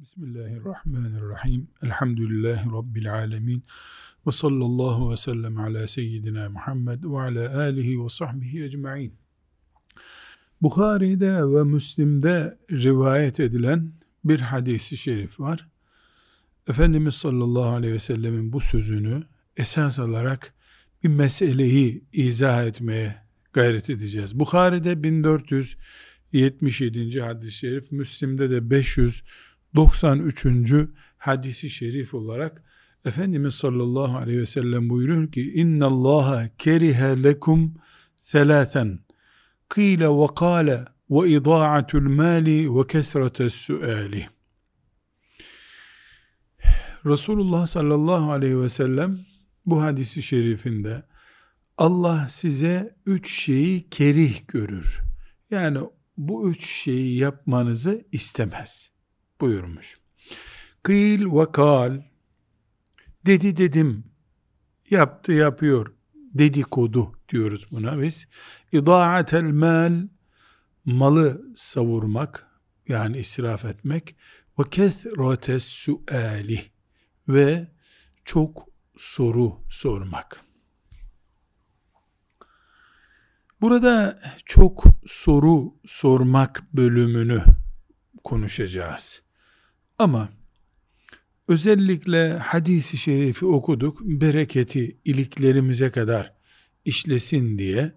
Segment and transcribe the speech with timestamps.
[0.00, 1.68] Bismillahirrahmanirrahim.
[1.82, 3.64] Elhamdülillahi Rabbil alemin.
[4.26, 9.14] Ve sallallahu ve sellem ala seyyidina Muhammed ve ala alihi ve sahbihi ecma'in.
[10.62, 13.92] Bukhari'de ve Müslim'de rivayet edilen
[14.24, 15.68] bir hadisi şerif var.
[16.68, 19.22] Efendimiz sallallahu aleyhi ve sellemin bu sözünü
[19.56, 20.54] esas alarak
[21.04, 23.16] bir meseleyi izah etmeye
[23.52, 24.38] gayret edeceğiz.
[24.38, 27.20] Bukhari'de 1477.
[27.20, 29.22] hadis-i şerif, Müslim'de de 500
[29.74, 30.74] 93.
[31.18, 32.62] hadisi şerif olarak
[33.04, 37.74] Efendimiz sallallahu aleyhi ve sellem buyuruyor ki inna Allaha kerihe lekum
[38.32, 38.98] thalathen
[39.70, 44.26] qile ve kale ve ida'atul mali ve kesretes suali
[47.06, 49.18] Resulullah sallallahu aleyhi ve sellem
[49.66, 51.02] bu hadisi şerifinde
[51.78, 55.00] Allah size üç şeyi kerih görür.
[55.50, 55.78] Yani
[56.16, 58.90] bu üç şeyi yapmanızı istemez
[59.40, 59.98] buyurmuş.
[60.82, 62.02] Kıyıl ve kal
[63.26, 64.04] dedi dedim
[64.90, 68.28] yaptı yapıyor dedikodu diyoruz buna biz.
[68.72, 70.08] İdaatel mal
[70.84, 72.46] malı savurmak
[72.88, 74.16] yani israf etmek
[74.58, 76.62] ve kethrates suali
[77.28, 77.68] ve
[78.24, 80.44] çok soru sormak.
[83.60, 87.44] Burada çok soru sormak bölümünü
[88.24, 89.22] konuşacağız.
[90.00, 90.28] Ama
[91.48, 96.34] özellikle hadisi şerifi okuduk, bereketi iliklerimize kadar
[96.84, 97.92] işlesin diye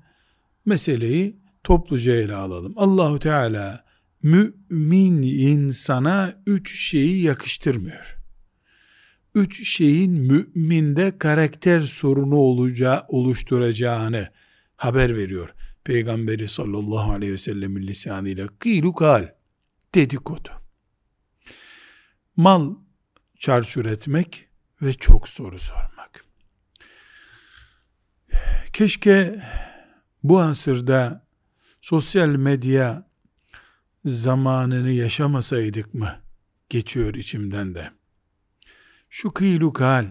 [0.66, 2.74] meseleyi topluca ele alalım.
[2.76, 3.86] Allahu Teala
[4.24, 8.18] mümin insana üç şeyi yakıştırmıyor.
[9.36, 14.28] Üç şeyin müminde karakter sorunu olacağı, oluşturacağını
[14.76, 15.54] haber veriyor.
[15.84, 19.30] Peygamberi sallallahu aleyhi ve sellemin lisanıyla kıylu kal
[19.96, 20.63] dedikodu
[22.36, 22.76] mal
[23.40, 24.48] çarçur etmek
[24.82, 26.26] ve çok soru sormak.
[28.74, 29.44] Keşke
[30.24, 31.28] bu asırda
[31.82, 33.08] sosyal medya
[34.06, 36.20] zamanını yaşamasaydık mı
[36.70, 37.92] geçiyor içimden de.
[39.10, 40.08] Şu kıylukal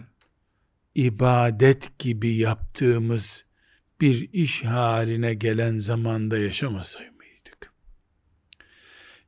[0.95, 3.45] ibadet gibi yaptığımız
[4.01, 7.13] bir iş haline gelen zamanda yaşamasaydık.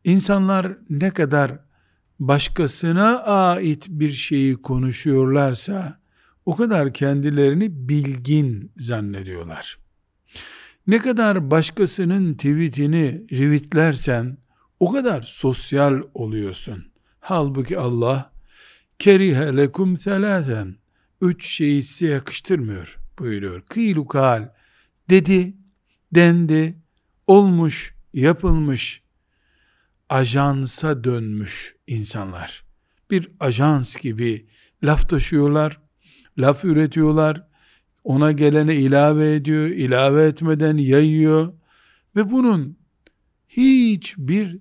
[0.03, 1.59] İnsanlar ne kadar
[2.19, 5.99] başkasına ait bir şeyi konuşuyorlarsa
[6.45, 9.77] o kadar kendilerini bilgin zannediyorlar.
[10.87, 14.37] Ne kadar başkasının tweetini rivitlersen
[14.79, 16.85] o kadar sosyal oluyorsun.
[17.19, 18.31] Halbuki Allah
[18.99, 20.75] kerihe lekum thelâthen
[21.21, 23.61] üç şeyi size yakıştırmıyor buyuruyor.
[23.61, 24.49] Kıylu kal
[25.09, 25.53] dedi,
[26.15, 26.75] dendi,
[27.27, 29.03] olmuş, yapılmış,
[30.09, 32.65] ajansa dönmüş insanlar.
[33.11, 34.47] Bir ajans gibi
[34.83, 35.81] laf taşıyorlar,
[36.37, 37.47] laf üretiyorlar,
[38.03, 41.53] ona gelene ilave ediyor, ilave etmeden yayıyor
[42.15, 42.77] ve bunun
[43.47, 44.59] hiçbir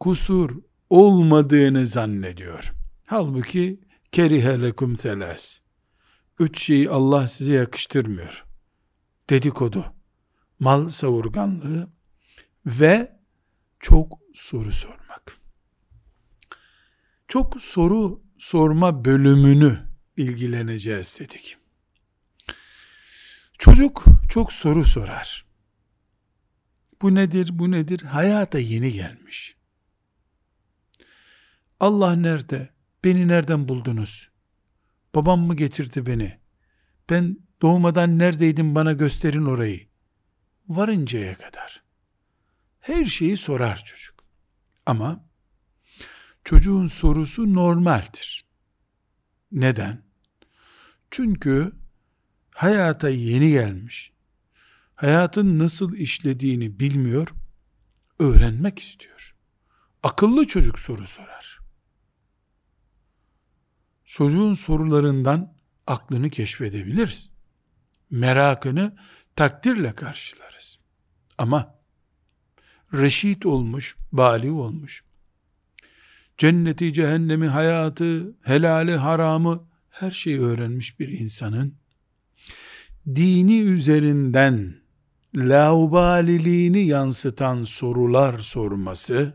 [0.00, 0.50] kusur
[0.90, 2.72] olmadığını zannediyor.
[3.06, 3.80] Halbuki
[4.12, 5.58] kerihe lekum telas.
[6.38, 8.44] Üç şeyi Allah size yakıştırmıyor.
[9.30, 9.84] Dedikodu,
[10.58, 11.88] mal savurganlığı
[12.66, 13.20] ve
[13.80, 15.36] çok soru sormak.
[17.28, 21.56] Çok soru sorma bölümünü ilgileneceğiz dedik.
[23.58, 25.46] Çocuk çok soru sorar.
[27.02, 28.00] Bu nedir, bu nedir?
[28.00, 29.56] Hayata yeni gelmiş.
[31.80, 32.70] Allah nerede?
[33.04, 34.30] Beni nereden buldunuz?
[35.14, 36.38] Babam mı getirdi beni?
[37.10, 39.88] Ben doğmadan neredeydim bana gösterin orayı.
[40.68, 41.82] Varıncaya kadar.
[42.80, 44.19] Her şeyi sorar çocuk.
[44.86, 45.28] Ama
[46.44, 48.44] çocuğun sorusu normaldir.
[49.52, 50.02] Neden?
[51.10, 51.72] Çünkü
[52.50, 54.12] hayata yeni gelmiş.
[54.94, 57.28] Hayatın nasıl işlediğini bilmiyor,
[58.18, 59.34] öğrenmek istiyor.
[60.02, 61.58] Akıllı çocuk soru sorar.
[64.04, 65.54] Çocuğun sorularından
[65.86, 67.30] aklını keşfedebiliriz.
[68.10, 68.96] Merakını
[69.36, 70.78] takdirle karşılarız.
[71.38, 71.79] Ama
[72.94, 75.04] reşit olmuş, bali olmuş.
[76.38, 81.74] Cenneti, cehennemi, hayatı, helali, haramı her şeyi öğrenmiş bir insanın
[83.06, 84.74] dini üzerinden
[85.34, 89.34] laubaliliğini yansıtan sorular sorması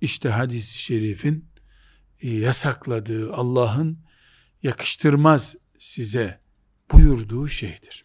[0.00, 1.48] işte hadis-i şerifin
[2.20, 3.98] e, yasakladığı Allah'ın
[4.62, 6.40] yakıştırmaz size
[6.92, 8.04] buyurduğu şeydir.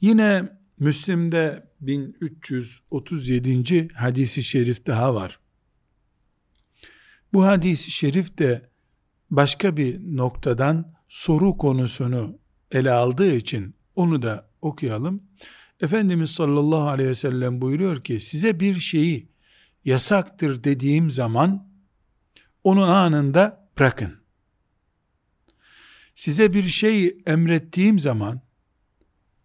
[0.00, 3.88] Yine Müslim'de 1337.
[3.94, 5.40] hadisi şerif daha var.
[7.32, 8.70] Bu hadis-i şerif de
[9.30, 12.38] başka bir noktadan soru konusunu
[12.72, 15.22] ele aldığı için onu da okuyalım.
[15.80, 19.28] Efendimiz sallallahu aleyhi ve sellem buyuruyor ki size bir şeyi
[19.84, 21.68] yasaktır dediğim zaman
[22.64, 24.22] onu anında bırakın.
[26.14, 28.40] Size bir şey emrettiğim zaman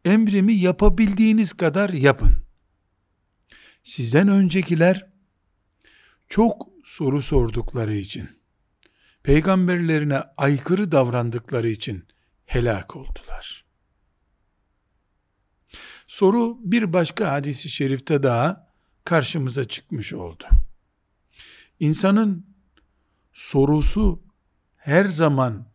[0.07, 2.44] emrimi yapabildiğiniz kadar yapın.
[3.83, 5.09] Sizden öncekiler
[6.30, 8.30] çok soru sordukları için,
[9.24, 12.07] peygamberlerine aykırı davrandıkları için
[12.45, 13.65] helak oldular.
[16.07, 18.68] Soru bir başka hadisi şerifte daha
[19.04, 20.44] karşımıza çıkmış oldu.
[21.80, 22.45] İnsanın
[23.31, 24.24] sorusu
[24.75, 25.65] her zaman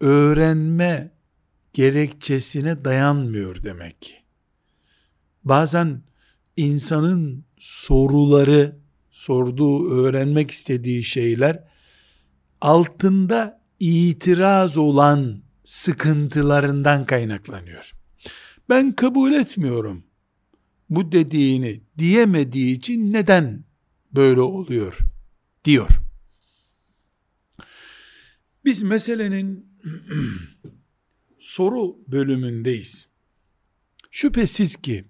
[0.00, 1.19] öğrenme
[1.72, 4.14] gerekçesine dayanmıyor demek ki.
[5.44, 6.02] Bazen
[6.56, 8.76] insanın soruları,
[9.10, 11.64] sorduğu, öğrenmek istediği şeyler
[12.60, 17.92] altında itiraz olan sıkıntılarından kaynaklanıyor.
[18.68, 20.04] Ben kabul etmiyorum
[20.90, 23.64] bu dediğini diyemediği için neden
[24.12, 24.98] böyle oluyor
[25.64, 25.88] diyor.
[28.64, 29.66] Biz meselenin
[31.40, 33.08] soru bölümündeyiz.
[34.10, 35.04] Şüphesiz ki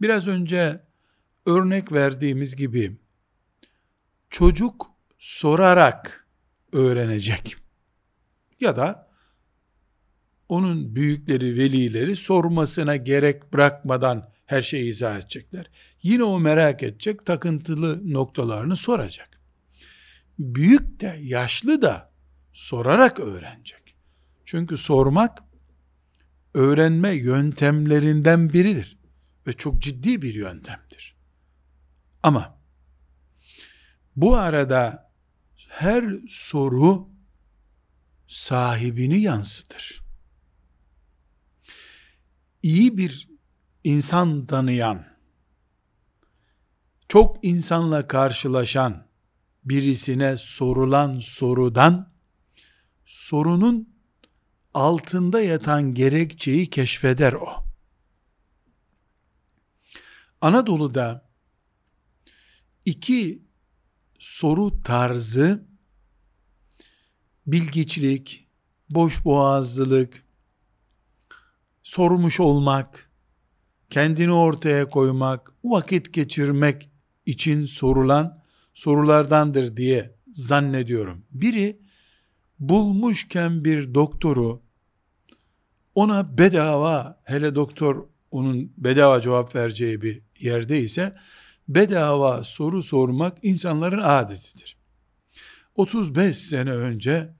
[0.00, 0.80] biraz önce
[1.46, 2.96] örnek verdiğimiz gibi
[4.30, 4.86] çocuk
[5.18, 6.26] sorarak
[6.72, 7.56] öğrenecek.
[8.60, 9.10] Ya da
[10.48, 15.70] onun büyükleri, velileri sormasına gerek bırakmadan her şeyi izah edecekler.
[16.02, 19.40] Yine o merak edecek, takıntılı noktalarını soracak.
[20.38, 22.12] Büyük de, yaşlı da
[22.52, 23.96] sorarak öğrenecek.
[24.44, 25.49] Çünkü sormak
[26.54, 28.98] öğrenme yöntemlerinden biridir
[29.46, 31.16] ve çok ciddi bir yöntemdir.
[32.22, 32.58] Ama
[34.16, 35.12] bu arada
[35.68, 37.08] her soru
[38.28, 40.02] sahibini yansıtır.
[42.62, 43.28] İyi bir
[43.84, 45.04] insan tanıyan,
[47.08, 49.06] çok insanla karşılaşan
[49.64, 52.12] birisine sorulan sorudan
[53.04, 53.89] sorunun
[54.74, 57.48] altında yatan gerekçeyi keşfeder o.
[60.40, 61.30] Anadolu'da
[62.86, 63.42] iki
[64.18, 65.64] soru tarzı
[67.46, 68.48] bilgiçlik,
[68.90, 70.24] boş boğazlılık,
[71.82, 73.10] sormuş olmak,
[73.90, 76.90] kendini ortaya koymak, vakit geçirmek
[77.26, 78.42] için sorulan
[78.74, 81.24] sorulardandır diye zannediyorum.
[81.30, 81.80] Biri
[82.60, 84.62] bulmuşken bir doktoru
[85.94, 91.16] ona bedava hele doktor onun bedava cevap vereceği bir yerdeyse
[91.68, 94.76] bedava soru sormak insanların adetidir.
[95.74, 97.34] 35 sene önce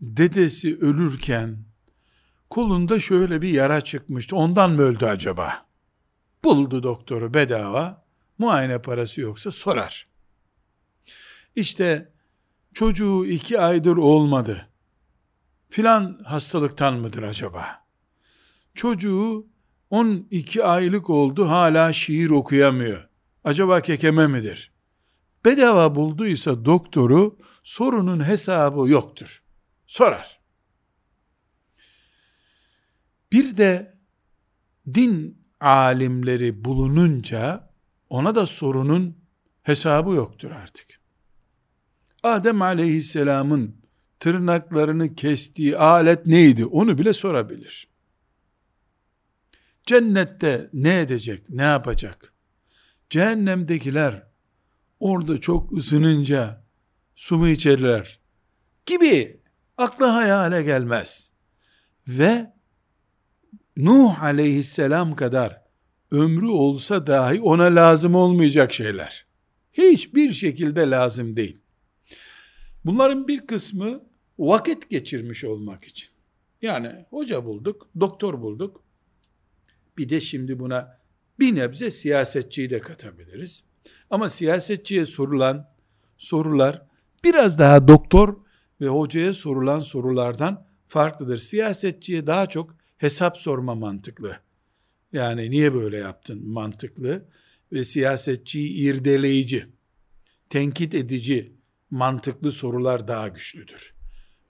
[0.00, 1.58] dedesi ölürken
[2.50, 4.36] kolunda şöyle bir yara çıkmıştı.
[4.36, 5.66] Ondan mı öldü acaba?
[6.44, 8.04] Buldu doktoru bedava.
[8.38, 10.08] Muayene parası yoksa sorar.
[11.56, 12.12] İşte
[12.74, 14.68] çocuğu iki aydır olmadı.
[15.68, 17.84] Filan hastalıktan mıdır acaba?
[18.74, 19.46] Çocuğu
[19.90, 23.08] 12 aylık oldu hala şiir okuyamıyor.
[23.44, 24.72] Acaba kekeme midir?
[25.44, 29.44] Bedava bulduysa doktoru sorunun hesabı yoktur.
[29.86, 30.40] Sorar.
[33.32, 33.98] Bir de
[34.94, 37.70] din alimleri bulununca
[38.08, 39.18] ona da sorunun
[39.62, 41.03] hesabı yoktur artık.
[42.24, 43.76] Adem aleyhisselamın
[44.20, 46.64] tırnaklarını kestiği alet neydi?
[46.64, 47.88] Onu bile sorabilir.
[49.86, 52.34] Cennette ne edecek, ne yapacak?
[53.10, 54.26] Cehennemdekiler
[55.00, 56.64] orada çok ısınınca
[57.14, 58.20] su mu içerler
[58.86, 59.40] gibi
[59.76, 61.30] akla hayale gelmez.
[62.08, 62.54] Ve
[63.76, 65.62] Nuh aleyhisselam kadar
[66.10, 69.26] ömrü olsa dahi ona lazım olmayacak şeyler.
[69.72, 71.63] Hiçbir şekilde lazım değil.
[72.84, 74.00] Bunların bir kısmı
[74.38, 76.08] vakit geçirmiş olmak için.
[76.62, 78.82] Yani hoca bulduk, doktor bulduk.
[79.98, 80.98] Bir de şimdi buna
[81.38, 83.64] bir nebze siyasetçiyi de katabiliriz.
[84.10, 85.70] Ama siyasetçiye sorulan
[86.18, 86.86] sorular
[87.24, 88.36] biraz daha doktor
[88.80, 91.38] ve hocaya sorulan sorulardan farklıdır.
[91.38, 94.36] Siyasetçiye daha çok hesap sorma mantıklı.
[95.12, 97.24] Yani niye böyle yaptın mantıklı
[97.72, 99.66] ve siyasetçiyi irdeleyici,
[100.50, 101.52] tenkit edici,
[101.94, 103.94] mantıklı sorular daha güçlüdür.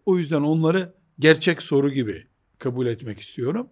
[0.07, 2.27] O yüzden onları gerçek soru gibi
[2.59, 3.71] kabul etmek istiyorum.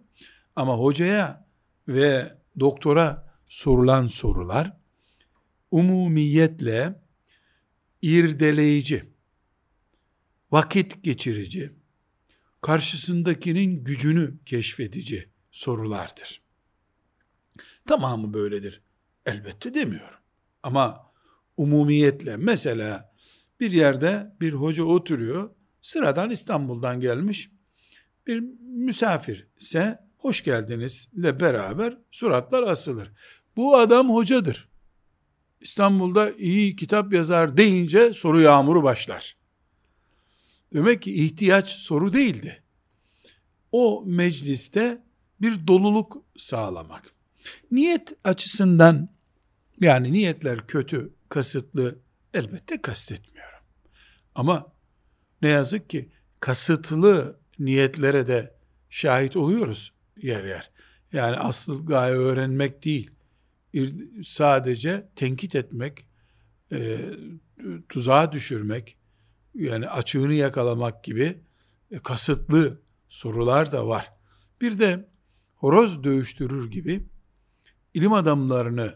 [0.55, 1.47] Ama hocaya
[1.87, 4.77] ve doktora sorulan sorular
[5.71, 7.01] umumiyetle
[8.01, 9.03] irdeleyici,
[10.51, 11.73] vakit geçirici,
[12.61, 16.41] karşısındakinin gücünü keşfedici sorulardır.
[17.87, 18.81] Tamamı böyledir.
[19.25, 20.19] Elbette demiyorum.
[20.63, 21.11] Ama
[21.57, 23.12] umumiyetle mesela
[23.63, 25.49] bir yerde bir hoca oturuyor,
[25.81, 27.49] sıradan İstanbul'dan gelmiş
[28.27, 33.11] bir misafir ise hoş geldinizle beraber suratlar asılır.
[33.55, 34.69] Bu adam hocadır.
[35.61, 39.37] İstanbul'da iyi kitap yazar deyince soru yağmuru başlar.
[40.73, 42.63] Demek ki ihtiyaç soru değildi.
[43.71, 45.03] O mecliste
[45.41, 47.03] bir doluluk sağlamak.
[47.71, 49.09] Niyet açısından
[49.81, 51.99] yani niyetler kötü, kasıtlı
[52.33, 53.52] elbette kastetmiyorum.
[54.35, 54.73] Ama
[55.41, 56.09] ne yazık ki
[56.39, 58.55] kasıtlı niyetlere de
[58.89, 60.71] şahit oluyoruz yer yer.
[61.13, 63.11] Yani asıl gaye öğrenmek değil,
[64.23, 66.07] sadece tenkit etmek,
[66.71, 66.99] e,
[67.89, 68.97] tuzağa düşürmek,
[69.55, 71.37] yani açığını yakalamak gibi
[71.91, 74.13] e, kasıtlı sorular da var.
[74.61, 75.09] Bir de
[75.55, 77.07] horoz dövüştürür gibi
[77.93, 78.93] ilim adamlarını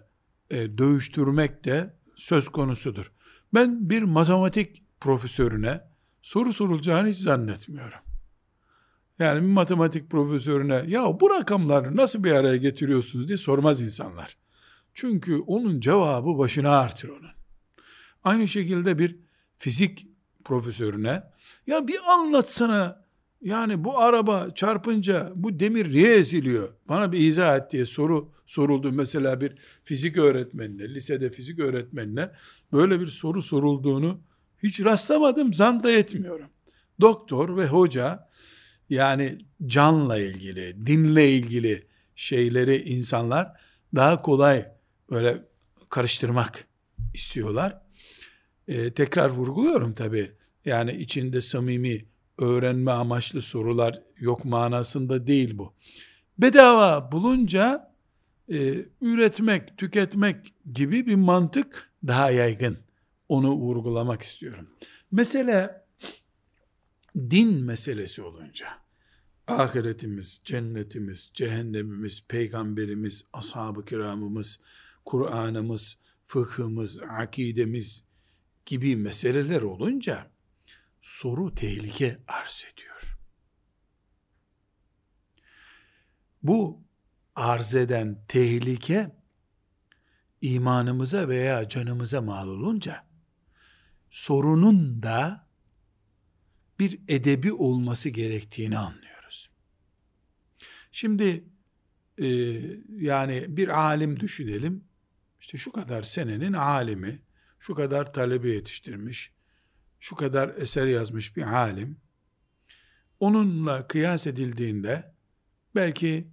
[0.50, 3.12] e, dövüştürmek de söz konusudur.
[3.54, 5.82] Ben bir matematik profesörüne
[6.22, 8.00] soru sorulacağını hiç zannetmiyorum.
[9.20, 14.38] Yani bir matematik profesörüne ya bu rakamları nasıl bir araya getiriyorsunuz diye sormaz insanlar.
[14.94, 17.32] Çünkü onun cevabı başına artır onun.
[18.24, 19.20] Aynı şekilde bir
[19.58, 20.08] fizik
[20.46, 21.24] profesörüne
[21.68, 23.08] ya bir anlatsana
[23.42, 26.70] yani bu araba çarpınca bu demir niye eziliyor?
[26.90, 28.92] Bana bir izah et diye soru soruldu.
[28.92, 32.32] Mesela bir fizik öğretmenine, lisede fizik öğretmenine
[32.74, 34.22] böyle bir soru sorulduğunu
[34.64, 36.50] hiç rastlamadım, zan da etmiyorum.
[37.02, 38.28] Doktor ve hoca
[38.90, 43.52] yani canla ilgili, dinle ilgili şeyleri insanlar
[43.96, 44.72] daha kolay
[45.10, 45.38] böyle
[45.90, 46.66] karıştırmak
[47.14, 47.82] istiyorlar.
[48.68, 50.32] Ee, tekrar vurguluyorum tabi.
[50.66, 52.06] Yani içinde samimi
[52.40, 55.74] öğrenme amaçlı sorular yok manasında değil bu.
[56.38, 57.94] Bedava bulunca
[58.52, 62.78] e, üretmek, tüketmek gibi bir mantık daha yaygın.
[63.30, 64.70] Onu vurgulamak istiyorum.
[65.12, 65.86] Mesele
[67.16, 68.88] din meselesi olunca
[69.48, 74.60] ahiretimiz, cennetimiz, cehennemimiz, peygamberimiz, ashab-ı kiramımız,
[75.06, 78.04] Kur'an'ımız, fıkhımız, akidemiz
[78.66, 80.32] gibi meseleler olunca
[81.02, 83.18] soru tehlike arz ediyor.
[86.44, 86.82] Bu
[87.36, 89.16] arz eden tehlike
[90.42, 93.07] imanımıza veya canımıza mal olunca
[94.18, 95.48] sorunun da
[96.80, 99.50] bir edebi olması gerektiğini anlıyoruz.
[100.92, 101.44] Şimdi
[102.18, 102.28] e,
[102.90, 104.84] yani bir alim düşünelim.
[105.40, 107.22] İşte şu kadar senenin alimi,
[107.60, 109.34] şu kadar talebe yetiştirmiş,
[110.00, 111.98] şu kadar eser yazmış bir alim,
[113.20, 115.16] onunla kıyas edildiğinde
[115.76, 116.28] belki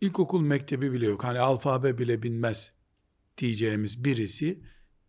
[0.00, 1.24] ilkokul mektebi bile yok.
[1.24, 2.72] Hani alfabe bile bilmez
[3.38, 4.62] diyeceğimiz birisi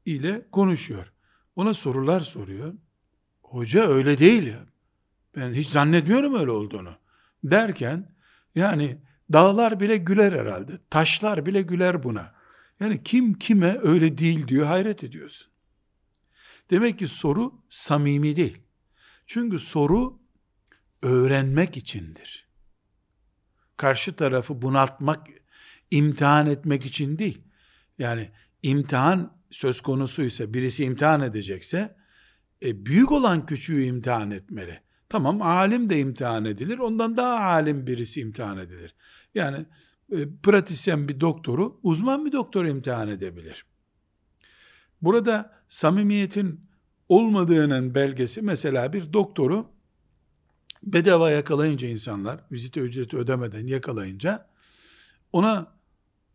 [0.05, 1.13] ile konuşuyor.
[1.55, 2.73] Ona sorular soruyor.
[3.41, 4.65] Hoca öyle değil ya.
[5.35, 6.95] Ben hiç zannetmiyorum öyle olduğunu.
[7.43, 8.15] Derken
[8.55, 9.01] yani
[9.33, 10.71] dağlar bile güler herhalde.
[10.89, 12.33] Taşlar bile güler buna.
[12.79, 15.51] Yani kim kime öyle değil diyor hayret ediyorsun.
[16.69, 18.57] Demek ki soru samimi değil.
[19.25, 20.19] Çünkü soru
[21.01, 22.47] öğrenmek içindir.
[23.77, 25.27] Karşı tarafı bunaltmak,
[25.91, 27.41] imtihan etmek için değil.
[27.99, 28.31] Yani
[28.63, 31.95] imtihan söz konusuysa, birisi imtihan edecekse,
[32.63, 34.81] e, büyük olan küçüğü imtihan etmeli.
[35.09, 38.95] Tamam alim de imtihan edilir, ondan daha alim birisi imtihan edilir.
[39.35, 39.65] Yani
[40.11, 43.65] e, pratisyen bir doktoru, uzman bir doktor imtihan edebilir.
[45.01, 46.71] Burada samimiyetin
[47.09, 49.65] olmadığının belgesi mesela bir doktoru
[50.85, 54.47] bedava yakalayınca insanlar vizite ücreti ödemeden yakalayınca
[55.33, 55.67] ona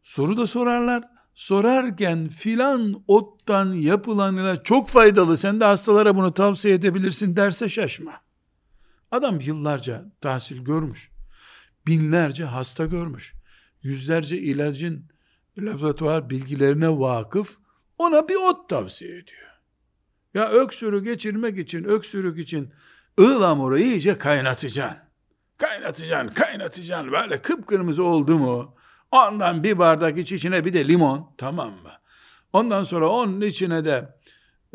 [0.02, 1.15] soru da sorarlar.
[1.36, 8.12] Sorarken filan ottan yapılanıyla çok faydalı sen de hastalara bunu tavsiye edebilirsin derse şaşma.
[9.10, 11.10] Adam yıllarca tahsil görmüş.
[11.86, 13.34] Binlerce hasta görmüş.
[13.82, 15.10] Yüzlerce ilacın
[15.58, 17.58] laboratuvar bilgilerine vakıf
[17.98, 19.48] ona bir ot tavsiye ediyor.
[20.34, 22.72] Ya öksürü geçirmek için, öksürük için
[23.20, 24.98] ıhlamuru iyice kaynatacaksın.
[25.58, 27.12] Kaynatacaksın, kaynatacaksın.
[27.12, 28.76] Böyle kıpkırmızı oldu mu,
[29.10, 31.92] ondan bir bardak iç içine bir de limon, tamam mı?
[32.52, 34.16] Ondan sonra onun içine de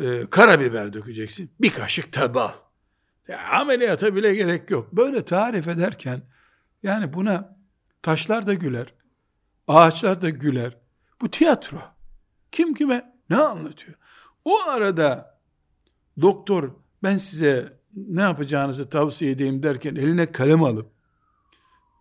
[0.03, 1.51] e, karabiber dökeceksin.
[1.61, 2.51] Bir kaşık da bal.
[3.27, 4.93] Ya, ameliyata bile gerek yok.
[4.93, 6.21] Böyle tarif ederken,
[6.83, 7.57] yani buna
[8.01, 8.93] taşlar da güler,
[9.67, 10.77] ağaçlar da güler.
[11.21, 11.77] Bu tiyatro.
[12.51, 13.97] Kim kime ne anlatıyor?
[14.45, 15.39] O arada
[16.21, 16.71] doktor
[17.03, 20.91] ben size ne yapacağınızı tavsiye edeyim derken eline kalem alıp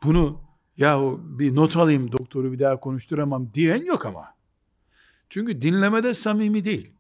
[0.02, 0.49] bunu
[0.80, 4.34] yahu bir not alayım doktoru bir daha konuşturamam diyen yok ama.
[5.30, 6.92] Çünkü dinlemede samimi değil.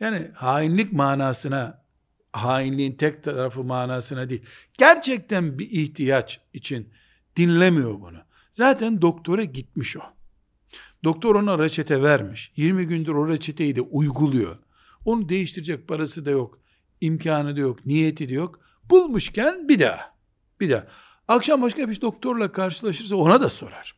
[0.00, 1.82] Yani hainlik manasına,
[2.32, 4.42] hainliğin tek tarafı manasına değil.
[4.78, 6.88] Gerçekten bir ihtiyaç için
[7.36, 8.18] dinlemiyor bunu.
[8.52, 10.00] Zaten doktora gitmiş o.
[11.04, 12.52] Doktor ona reçete vermiş.
[12.56, 14.58] 20 gündür o reçeteyi de uyguluyor.
[15.04, 16.58] Onu değiştirecek parası da yok.
[17.00, 17.86] imkanı da yok.
[17.86, 18.60] Niyeti de yok.
[18.90, 20.14] Bulmuşken bir daha.
[20.60, 20.86] Bir daha.
[21.30, 23.94] Akşam başka bir doktorla karşılaşırsa ona da sorar.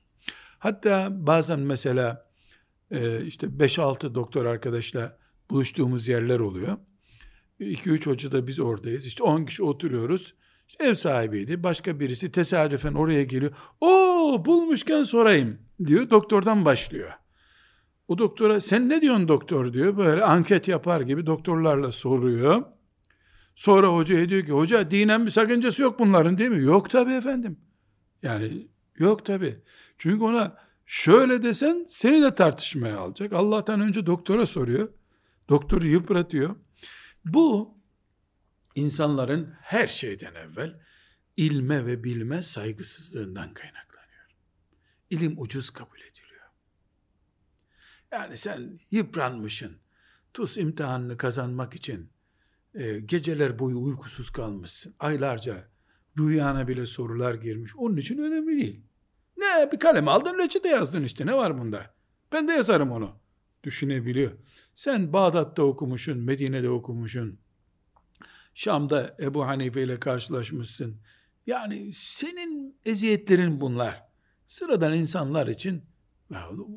[0.58, 2.30] Hatta bazen mesela
[2.90, 5.18] e, işte 5-6 doktor arkadaşla
[5.50, 6.76] buluştuğumuz yerler oluyor.
[7.60, 9.06] 2-3 hoca da biz oradayız.
[9.06, 10.34] İşte 10 kişi oturuyoruz.
[10.68, 11.62] İşte ev sahibiydi.
[11.62, 13.52] Başka birisi tesadüfen oraya geliyor.
[13.80, 16.10] O bulmuşken sorayım diyor.
[16.10, 17.12] Doktordan başlıyor.
[18.08, 19.96] O doktora sen ne diyorsun doktor diyor.
[19.96, 22.62] Böyle anket yapar gibi doktorlarla soruyor.
[23.54, 26.62] Sonra hocaya diyor ki hoca dinen bir sakıncası yok bunların değil mi?
[26.62, 27.60] Yok tabi efendim.
[28.22, 28.68] Yani
[28.98, 29.62] yok tabi.
[29.98, 30.56] Çünkü ona
[30.86, 33.32] şöyle desen seni de tartışmaya alacak.
[33.32, 34.88] Allah'tan önce doktora soruyor.
[35.48, 36.56] Doktoru yıpratıyor.
[37.24, 37.78] Bu
[38.74, 40.80] insanların her şeyden evvel
[41.36, 44.26] ilme ve bilme saygısızlığından kaynaklanıyor.
[45.10, 46.46] İlim ucuz kabul ediliyor.
[48.12, 49.76] Yani sen yıpranmışsın.
[50.34, 52.11] TUS imtihanını kazanmak için
[52.74, 54.94] e, geceler boyu uykusuz kalmışsın.
[54.98, 55.68] Aylarca
[56.18, 57.76] rüyana bile sorular girmiş.
[57.76, 58.84] Onun için önemli değil.
[59.36, 61.94] Ne bir kalem aldın reçete yazdın işte ne var bunda?
[62.32, 63.10] Ben de yazarım onu.
[63.64, 64.30] Düşünebiliyor.
[64.74, 67.38] Sen Bağdat'ta okumuşsun, Medine'de okumuşsun.
[68.54, 71.00] Şam'da Ebu Hanife ile karşılaşmışsın.
[71.46, 74.04] Yani senin eziyetlerin bunlar.
[74.46, 75.82] Sıradan insanlar için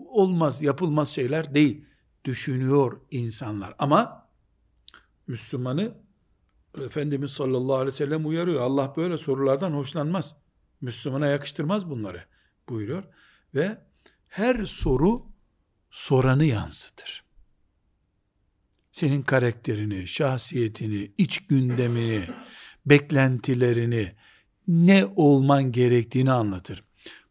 [0.08, 1.86] olmaz, yapılmaz şeyler değil.
[2.26, 3.76] Düşünüyor insanlar.
[3.80, 4.25] Ama
[5.28, 6.06] Müslümanı
[6.82, 8.62] Efendimiz sallallahu aleyhi ve sellem uyarıyor.
[8.62, 10.36] Allah böyle sorulardan hoşlanmaz.
[10.82, 12.26] Müslümana yakıştırmaz bunları
[12.70, 13.04] buyuruyor.
[13.56, 13.78] Ve
[14.28, 15.26] her soru
[15.90, 17.26] soranı yansıtır.
[18.92, 22.28] Senin karakterini, şahsiyetini, iç gündemini,
[22.86, 24.16] beklentilerini,
[24.68, 26.84] ne olman gerektiğini anlatır.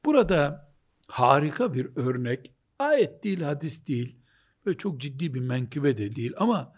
[0.04, 0.72] Burada
[1.08, 4.16] harika bir örnek, ayet değil, hadis değil
[4.66, 6.72] ve çok ciddi bir menkıbe de değil ama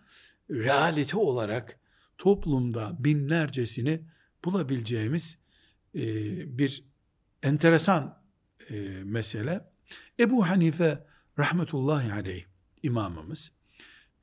[0.50, 1.78] realite olarak
[2.18, 4.00] toplumda binlercesini
[4.44, 5.42] bulabileceğimiz
[5.94, 6.02] e,
[6.58, 6.84] bir
[7.42, 8.22] enteresan
[8.70, 9.70] e, mesele.
[10.20, 11.06] Ebu Hanife
[11.38, 12.44] rahmetullahi aleyh
[12.82, 13.52] imamımız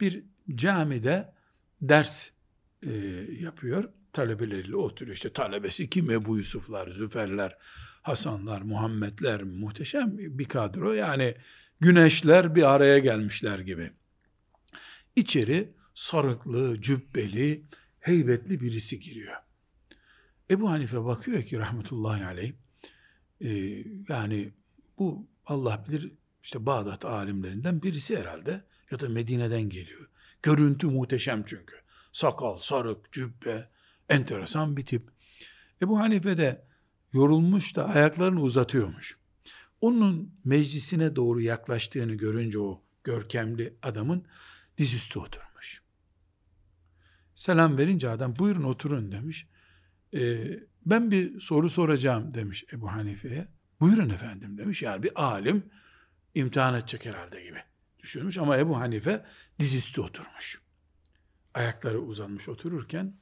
[0.01, 0.23] bir
[0.55, 1.33] camide
[1.81, 2.29] ders
[2.83, 2.91] e,
[3.39, 3.89] yapıyor.
[4.13, 5.15] Talebeleriyle oturuyor.
[5.15, 6.11] İşte talebesi kim?
[6.11, 7.57] Ebu Yusuflar, Züferler,
[8.01, 10.93] Hasanlar, Muhammedler muhteşem bir kadro.
[10.93, 11.35] Yani
[11.79, 13.91] güneşler bir araya gelmişler gibi.
[15.15, 17.63] İçeri sarıklı, cübbeli,
[17.99, 19.35] heybetli birisi giriyor.
[20.51, 22.53] Ebu Hanife bakıyor ki rahmetullahi aleyh
[23.41, 23.49] e,
[24.09, 24.51] yani
[24.99, 26.11] bu Allah bilir
[26.43, 30.09] işte Bağdat alimlerinden birisi herhalde ya da Medine'den geliyor.
[30.43, 31.75] Görüntü muhteşem çünkü.
[32.11, 33.69] Sakal, sarık, cübbe,
[34.09, 35.09] enteresan bir tip.
[35.81, 36.65] Ebu Hanife de
[37.13, 39.17] yorulmuş da ayaklarını uzatıyormuş.
[39.81, 44.25] Onun meclisine doğru yaklaştığını görünce o görkemli adamın
[44.77, 45.52] dizüstü oturmuş.
[47.35, 49.47] Selam verince adam buyurun oturun demiş.
[50.13, 53.47] Ee, ben bir soru soracağım demiş Ebu Hanife'ye.
[53.79, 54.81] Buyurun efendim demiş.
[54.81, 55.63] Yani bir alim
[56.35, 57.63] imtihan edecek herhalde gibi
[57.99, 59.25] düşünmüş ama Ebu Hanife
[59.59, 60.61] dizüstü oturmuş.
[61.53, 63.13] Ayakları uzanmış otururken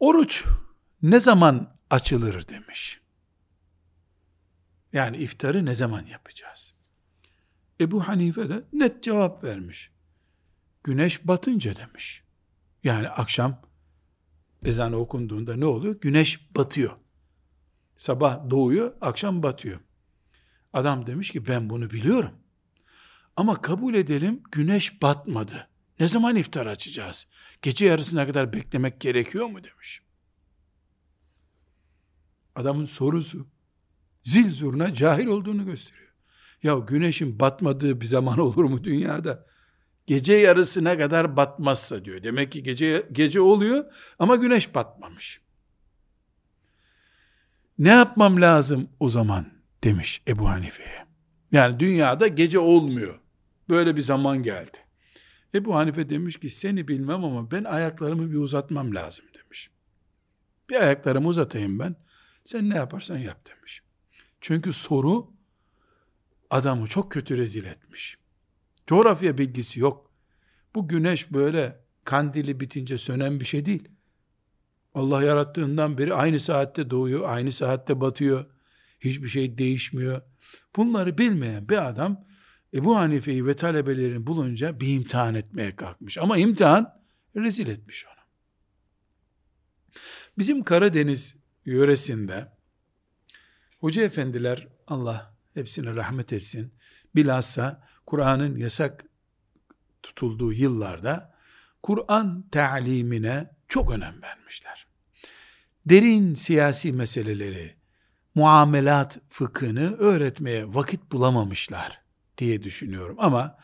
[0.00, 0.44] oruç
[1.02, 3.00] ne zaman açılır demiş.
[4.92, 6.74] Yani iftarı ne zaman yapacağız?
[7.80, 9.92] Ebu Hanife de net cevap vermiş.
[10.84, 12.21] Güneş batınca demiş.
[12.84, 13.62] Yani akşam
[14.64, 16.00] ezanı okunduğunda ne oluyor?
[16.00, 16.96] Güneş batıyor.
[17.96, 19.80] Sabah doğuyor, akşam batıyor.
[20.72, 22.34] Adam demiş ki ben bunu biliyorum.
[23.36, 25.68] Ama kabul edelim güneş batmadı.
[26.00, 27.26] Ne zaman iftar açacağız?
[27.62, 30.02] Gece yarısına kadar beklemek gerekiyor mu demiş.
[32.54, 33.46] Adamın sorusu
[34.22, 36.12] zil zurna cahil olduğunu gösteriyor.
[36.62, 39.46] Ya güneşin batmadığı bir zaman olur mu dünyada?
[40.12, 42.22] Gece yarısına kadar batmazsa diyor.
[42.22, 43.84] Demek ki gece gece oluyor
[44.18, 45.40] ama güneş batmamış.
[47.78, 49.46] Ne yapmam lazım o zaman
[49.84, 51.06] demiş Ebu Hanife'ye.
[51.52, 53.20] Yani dünyada gece olmuyor.
[53.68, 54.78] Böyle bir zaman geldi.
[55.54, 59.70] Ebu Hanife demiş ki seni bilmem ama ben ayaklarımı bir uzatmam lazım demiş.
[60.70, 61.96] Bir ayaklarımı uzatayım ben.
[62.44, 63.82] Sen ne yaparsan yap demiş.
[64.40, 65.32] Çünkü soru
[66.50, 68.21] adamı çok kötü rezil etmiş.
[68.92, 70.12] Coğrafya bilgisi yok.
[70.74, 73.88] Bu güneş böyle kandili bitince sönen bir şey değil.
[74.94, 78.44] Allah yarattığından beri aynı saatte doğuyor, aynı saatte batıyor.
[79.00, 80.22] Hiçbir şey değişmiyor.
[80.76, 82.24] Bunları bilmeyen bir adam
[82.74, 86.18] Ebu Hanife'yi ve talebelerini bulunca bir imtihan etmeye kalkmış.
[86.18, 87.02] Ama imtihan
[87.36, 88.24] rezil etmiş onu.
[90.38, 92.52] Bizim Karadeniz yöresinde
[93.78, 96.74] hoca efendiler Allah hepsine rahmet etsin.
[97.14, 99.04] Bilhassa Kur'an'ın yasak
[100.02, 101.34] tutulduğu yıllarda
[101.82, 104.86] Kur'an talimine çok önem vermişler.
[105.86, 107.76] Derin siyasi meseleleri,
[108.34, 112.02] muamelat fıkhını öğretmeye vakit bulamamışlar
[112.38, 113.16] diye düşünüyorum.
[113.18, 113.58] Ama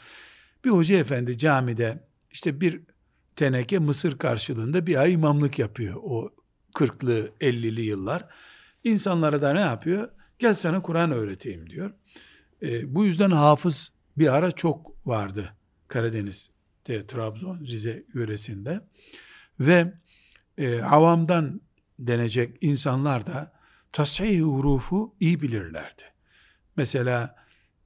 [0.64, 2.80] bir hoca efendi camide işte bir
[3.36, 6.30] teneke mısır karşılığında bir ay imamlık yapıyor o
[6.74, 8.28] 40'lı 50'li yıllar.
[8.84, 10.08] İnsanlara da ne yapıyor?
[10.38, 11.92] Gel sana Kur'an öğreteyim diyor.
[12.62, 15.56] E, bu yüzden hafız bir ara çok vardı
[15.88, 18.80] Karadeniz'de, Trabzon, Rize yöresinde.
[19.60, 19.92] Ve
[20.58, 21.60] e, avamdan
[21.98, 23.52] denecek insanlar da
[23.92, 26.02] tasih hurufu iyi bilirlerdi.
[26.76, 27.36] Mesela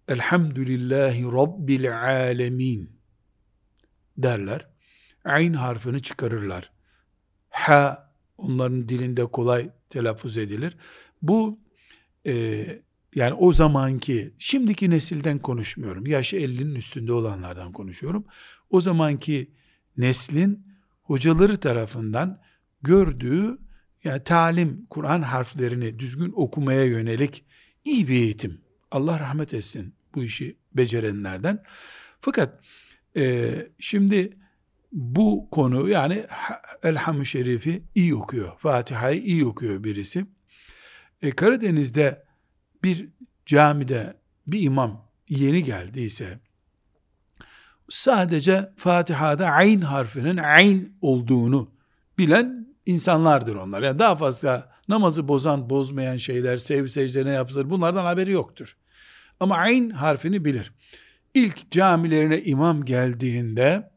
[0.09, 3.01] Elhamdülillahi Rabbil alemin
[4.18, 4.68] derler.
[5.25, 6.73] Ayn harfini çıkarırlar.
[7.51, 10.77] Ha onların dilinde kolay telaffuz edilir.
[11.23, 11.61] Bu
[12.27, 12.64] e,
[13.14, 16.07] yani o zamanki, şimdiki nesilden konuşmuyorum.
[16.07, 18.25] Yaşı 50'nin üstünde olanlardan konuşuyorum.
[18.70, 19.51] O zamanki
[19.96, 20.66] neslin
[21.03, 22.40] hocaları tarafından
[22.83, 23.59] gördüğü
[24.05, 27.44] yani talim, Kur'an harflerini düzgün okumaya yönelik
[27.85, 28.61] iyi bir eğitim.
[28.90, 31.62] Allah rahmet etsin bu işi becerenlerden.
[32.20, 32.61] Fakat
[33.16, 34.38] e, şimdi
[34.92, 36.27] bu konu yani
[36.83, 38.59] Elham-ı Şerif'i iyi okuyor.
[38.59, 40.27] Fatiha'yı iyi okuyor birisi.
[41.22, 42.25] E, Karadeniz'de
[42.85, 43.09] bir
[43.47, 44.16] camide
[44.47, 46.38] bir imam yeni geldiyse
[47.88, 51.71] sadece Fatiha'da ayn harfinin ayn olduğunu
[52.18, 53.83] bilen insanlardır onlar.
[53.83, 58.77] Yani daha fazla namazı bozan, bozmayan şeyler, sev secde ne yapılır bunlardan haberi yoktur.
[59.40, 60.73] Ama ayn harfini bilir.
[61.35, 63.90] İlk camilerine imam geldiğinde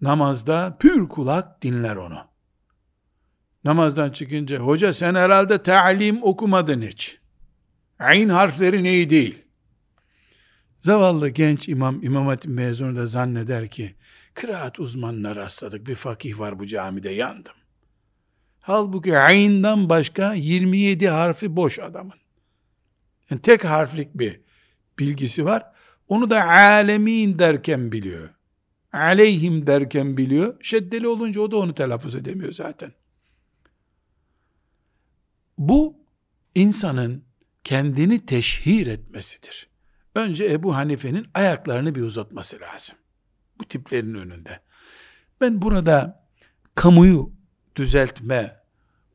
[0.00, 2.18] namazda pür kulak dinler onu.
[3.64, 7.18] Namazdan çıkınca hoca sen herhalde talim okumadın hiç.
[7.98, 9.42] Ayn harfleri neyi değil.
[10.80, 13.94] Zavallı genç imam, imam hatip mezunu da zanneder ki,
[14.34, 17.52] kıraat uzmanına rastladık, bir fakih var bu camide, yandım.
[18.60, 22.18] Halbuki ayından başka 27 harfi boş adamın.
[23.30, 24.40] Yani tek harflik bir
[24.98, 25.72] bilgisi var.
[26.08, 28.34] Onu da alemin derken biliyor.
[28.92, 30.56] Aleyhim derken biliyor.
[30.62, 32.92] Şeddeli olunca o da onu telaffuz edemiyor zaten.
[35.58, 35.96] Bu
[36.54, 37.24] insanın
[37.64, 39.68] kendini teşhir etmesidir.
[40.14, 42.96] Önce Ebu Hanife'nin ayaklarını bir uzatması lazım.
[43.60, 44.60] Bu tiplerin önünde.
[45.40, 46.26] Ben burada
[46.74, 47.32] kamuyu
[47.76, 48.60] düzeltme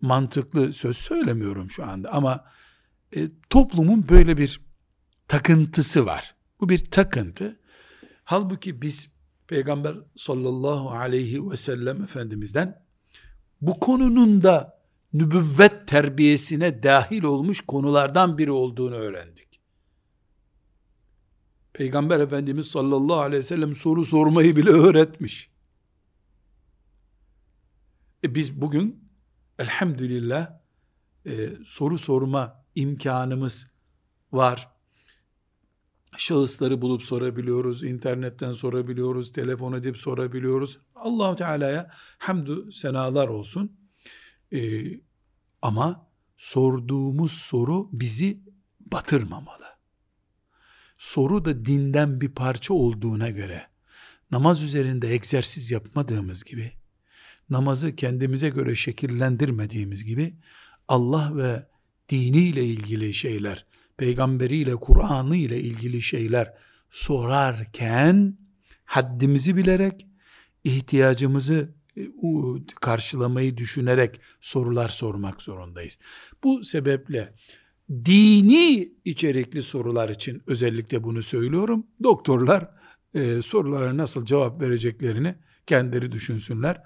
[0.01, 2.45] mantıklı söz söylemiyorum şu anda ama
[3.15, 4.61] e, toplumun böyle bir
[5.27, 6.35] takıntısı var.
[6.59, 7.59] Bu bir takıntı.
[8.23, 9.15] Halbuki biz
[9.47, 12.85] Peygamber sallallahu aleyhi ve sellem Efendimiz'den
[13.61, 14.78] bu konunun da
[15.13, 19.49] nübüvvet terbiyesine dahil olmuş konulardan biri olduğunu öğrendik.
[21.73, 25.49] Peygamber Efendimiz sallallahu aleyhi ve sellem soru sormayı bile öğretmiş.
[28.23, 29.09] E biz bugün
[29.59, 30.59] elhamdülillah
[31.25, 33.73] e, soru sorma imkanımız
[34.31, 34.71] var.
[36.17, 40.79] Şahısları bulup sorabiliyoruz, internetten sorabiliyoruz, telefon edip sorabiliyoruz.
[40.95, 43.78] Allahu Teala'ya hamdü senalar olsun.
[44.53, 44.83] Ee,
[45.61, 48.39] ama sorduğumuz soru bizi
[48.79, 49.65] batırmamalı.
[50.97, 53.67] Soru da dinden bir parça olduğuna göre
[54.31, 56.71] namaz üzerinde egzersiz yapmadığımız gibi
[57.49, 60.33] namazı kendimize göre şekillendirmediğimiz gibi
[60.87, 61.67] Allah ve
[62.09, 63.65] diniyle ilgili şeyler,
[63.97, 66.53] peygamberiyle, Kur'an'ı ile ilgili şeyler
[66.89, 68.37] sorarken
[68.85, 70.07] haddimizi bilerek
[70.63, 71.75] ihtiyacımızı
[72.81, 75.97] karşılamayı düşünerek sorular sormak zorundayız.
[76.43, 77.33] Bu sebeple
[78.05, 81.87] dini içerikli sorular için özellikle bunu söylüyorum.
[82.03, 82.69] Doktorlar
[83.13, 85.35] e, sorulara nasıl cevap vereceklerini
[85.67, 86.83] kendileri düşünsünler.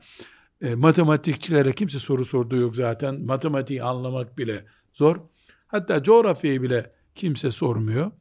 [0.61, 3.21] E, matematikçilere kimse soru sorduğu yok zaten.
[3.21, 5.17] Matematiği anlamak bile zor.
[5.67, 8.11] Hatta coğrafyayı bile kimse sormuyor.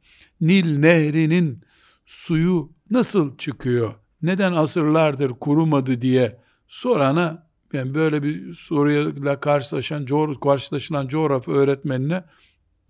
[0.41, 1.63] Nil nehrinin
[2.05, 3.93] suyu nasıl çıkıyor?
[4.21, 10.05] Neden asırlardır kurumadı diye sorana ben böyle bir soruyla karşılaşan
[10.39, 12.23] karşılaşılan coğrafya öğretmenine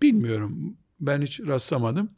[0.02, 0.76] bilmiyorum.
[1.00, 2.10] Ben hiç rastlamadım.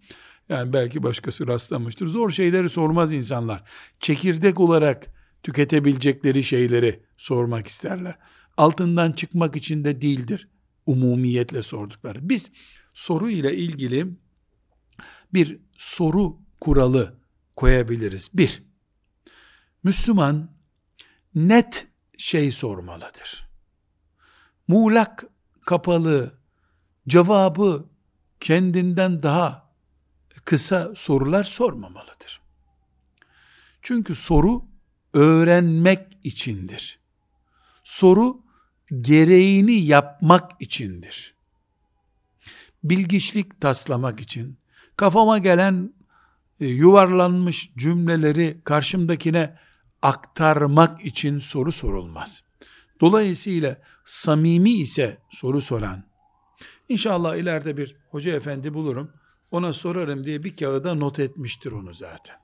[0.49, 2.07] Yani belki başkası rastlamıştır.
[2.07, 3.65] Zor şeyleri sormaz insanlar.
[4.01, 5.07] Çekirdek olarak
[5.43, 8.19] tüketebilecekleri şeyleri sormak isterler.
[8.57, 10.49] Altından çıkmak için de değildir
[10.87, 12.29] umumiyetle sordukları.
[12.29, 12.53] Biz
[12.95, 14.07] soru ile ilgili
[15.35, 17.15] bir soru kuralı
[17.57, 18.31] koyabiliriz.
[18.35, 18.63] Bir,
[19.83, 20.56] Müslüman
[21.37, 21.87] net
[22.19, 23.49] şey sormalıdır.
[24.69, 25.25] Muğlak,
[25.67, 26.35] kapalı,
[27.09, 27.87] cevabı
[28.41, 29.71] kendinden daha
[30.45, 32.41] kısa sorular sormamalıdır.
[33.83, 34.65] Çünkü soru
[35.13, 36.99] öğrenmek içindir.
[37.85, 38.43] Soru
[39.01, 41.35] gereğini yapmak içindir.
[42.85, 44.59] Bilgiçlik taslamak için,
[44.97, 45.95] kafama gelen
[46.61, 49.59] e, yuvarlanmış cümleleri karşımdakine
[50.03, 52.43] aktarmak için soru sorulmaz.
[53.01, 56.05] Dolayısıyla samimi ise soru soran,
[56.89, 59.13] İnşallah ileride bir hoca efendi bulurum,
[59.51, 62.37] ona sorarım diye bir kağıda not etmiştir onu zaten.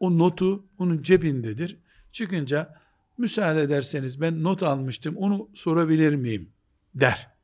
[0.00, 1.78] O notu onun cebindedir.
[2.12, 2.80] Çıkınca
[3.18, 6.52] müsaade ederseniz ben not almıştım onu sorabilir miyim
[6.94, 7.34] der.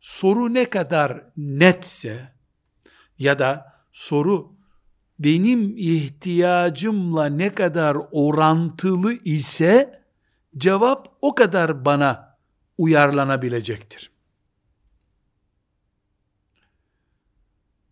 [0.00, 2.32] Soru ne kadar netse
[3.18, 4.51] ya da soru
[5.24, 10.02] benim ihtiyacımla ne kadar orantılı ise
[10.56, 12.38] cevap o kadar bana
[12.78, 14.12] uyarlanabilecektir.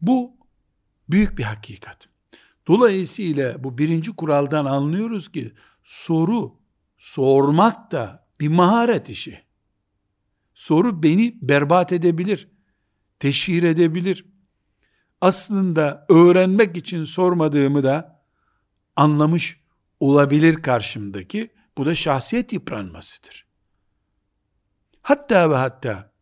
[0.01, 0.37] Bu
[1.11, 2.09] büyük bir hakikat.
[2.66, 6.61] Dolayısıyla bu birinci kuraldan anlıyoruz ki soru
[6.99, 9.43] sormak da bir maharet işi.
[10.55, 12.49] Soru beni berbat edebilir,
[13.19, 14.27] teşhir edebilir.
[15.21, 18.23] Aslında öğrenmek için sormadığımı da
[18.97, 19.61] anlamış
[20.01, 21.51] olabilir karşımdaki.
[21.79, 23.47] Bu da şahsiyet yıpranmasıdır.
[25.03, 26.13] Hatta ve hatta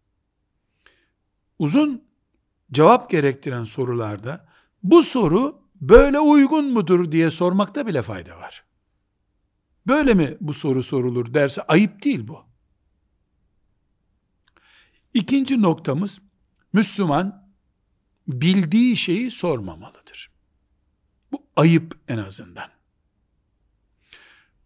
[1.59, 2.05] uzun
[2.73, 4.49] cevap gerektiren sorularda
[4.83, 8.65] bu soru böyle uygun mudur diye sormakta bile fayda var.
[9.87, 12.45] Böyle mi bu soru sorulur derse ayıp değil bu.
[15.15, 16.21] İkinci noktamız
[16.73, 17.48] Müslüman
[18.29, 20.31] bildiği şeyi sormamalıdır.
[21.33, 22.69] Bu ayıp en azından.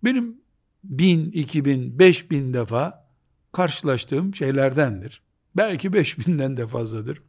[0.05, 0.41] Benim
[0.85, 3.09] bin, iki bin, beş bin defa
[3.53, 5.23] karşılaştığım şeylerdendir.
[5.57, 7.23] Belki beş binden de fazladır.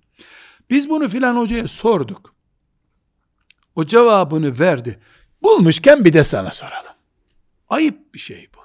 [0.69, 2.35] Biz bunu filan hocaya sorduk.
[3.75, 4.99] O cevabını verdi.
[5.43, 6.93] Bulmuşken bir de sana soralım.
[7.69, 8.59] Ayıp bir şey bu.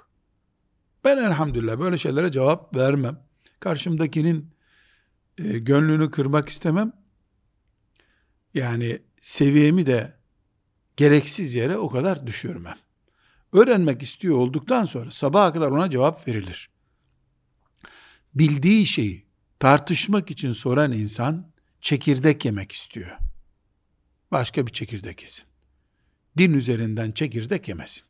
[1.05, 3.21] Ben elhamdülillah böyle şeylere cevap vermem.
[3.61, 4.51] Karşımdakinin
[5.39, 6.93] e, gönlünü kırmak istemem.
[8.55, 10.17] Yani seviyemi de
[10.97, 12.79] gereksiz yere o kadar düşürmem.
[13.53, 16.71] Öğrenmek istiyor olduktan sonra sabaha kadar ona cevap verilir.
[18.35, 19.27] Bildiği şeyi
[19.59, 23.19] tartışmak için soran insan çekirdek yemek istiyor.
[24.31, 25.45] Başka bir çekirdek yesin.
[26.39, 28.05] Din üzerinden çekirdek yemesin.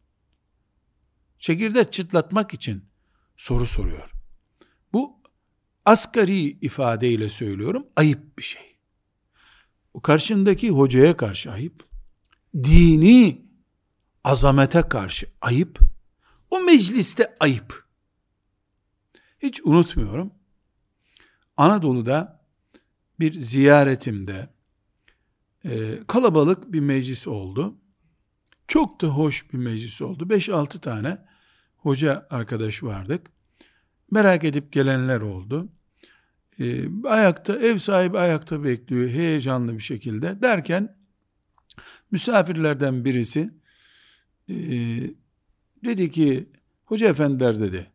[1.38, 2.84] Çekirdek çıtlatmak için
[3.36, 4.10] soru soruyor.
[4.92, 5.22] Bu
[5.84, 8.77] asgari ifadeyle söylüyorum ayıp bir şey.
[10.02, 11.84] Karşındaki hocaya karşı ayıp,
[12.54, 13.46] dini
[14.24, 15.80] azamete karşı ayıp,
[16.50, 17.84] o mecliste ayıp.
[19.38, 20.32] Hiç unutmuyorum.
[21.56, 22.44] Anadolu'da
[23.20, 24.48] bir ziyaretimde
[25.64, 27.74] e, kalabalık bir meclis oldu.
[28.68, 30.24] Çok da hoş bir meclis oldu.
[30.24, 31.18] 5-6 tane
[31.76, 33.26] hoca arkadaş vardık.
[34.10, 35.68] Merak edip gelenler oldu.
[36.60, 40.42] E, ayakta, ev sahibi ayakta bekliyor heyecanlı bir şekilde.
[40.42, 40.96] Derken
[42.10, 43.50] misafirlerden birisi
[44.48, 44.56] e,
[45.84, 46.52] dedi ki
[46.84, 47.90] hoca efendiler dedi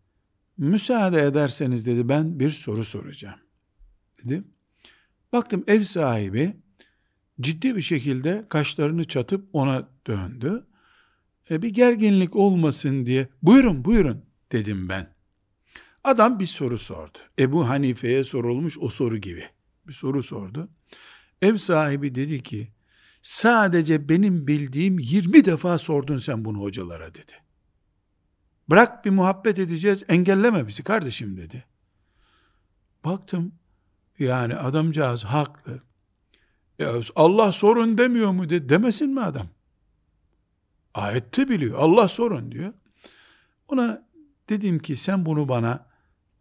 [0.57, 3.39] müsaade ederseniz dedi ben bir soru soracağım
[4.23, 4.43] dedi.
[5.33, 6.53] Baktım ev sahibi
[7.41, 10.67] ciddi bir şekilde kaşlarını çatıp ona döndü.
[11.49, 15.12] E, bir gerginlik olmasın diye buyurun buyurun dedim ben.
[16.03, 17.17] Adam bir soru sordu.
[17.39, 19.45] Ebu Hanife'ye sorulmuş o soru gibi
[19.87, 20.69] bir soru sordu.
[21.41, 22.71] Ev sahibi dedi ki
[23.21, 27.31] sadece benim bildiğim 20 defa sordun sen bunu hocalara dedi.
[28.69, 31.65] Bırak bir muhabbet edeceğiz engelleme bizi kardeşim dedi.
[33.05, 33.55] Baktım
[34.19, 35.81] yani adamcağız haklı.
[36.79, 39.47] Ya Allah sorun demiyor mu de, demesin mi adam?
[40.93, 41.79] Ayette biliyor.
[41.79, 42.73] Allah sorun diyor.
[43.67, 44.07] Ona
[44.49, 45.92] dedim ki sen bunu bana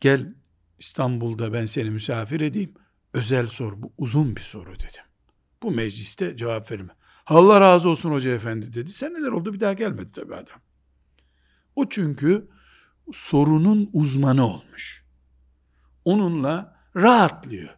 [0.03, 0.35] gel
[0.79, 2.75] İstanbul'da ben seni misafir edeyim.
[3.15, 3.83] Özel sor.
[3.83, 5.05] Bu uzun bir soru dedim.
[5.63, 6.93] Bu mecliste cevap verme.
[7.27, 8.93] Allah razı olsun hoca efendi dedi.
[8.93, 10.61] Sen neler oldu bir daha gelmedi tabi adam.
[11.77, 12.49] O çünkü
[13.13, 15.05] sorunun uzmanı olmuş.
[16.05, 17.77] Onunla rahatlıyor.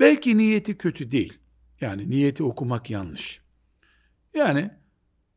[0.00, 1.38] Belki niyeti kötü değil.
[1.80, 3.40] Yani niyeti okumak yanlış.
[4.34, 4.70] Yani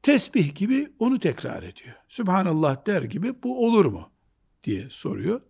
[0.04, 1.96] tesbih gibi onu tekrar ediyor.
[2.10, 4.12] Subhanallah der gibi bu olur mu?
[4.64, 5.42] diye soruyor.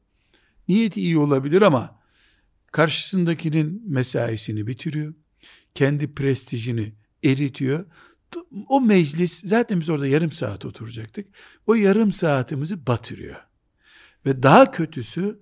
[0.67, 1.99] Niyeti iyi olabilir ama
[2.71, 5.13] karşısındakinin mesaisini bitiriyor.
[5.73, 7.85] Kendi prestijini eritiyor.
[8.67, 11.27] O meclis zaten biz orada yarım saat oturacaktık.
[11.67, 13.35] O yarım saatimizi batırıyor.
[14.25, 15.39] Ve daha kötüsü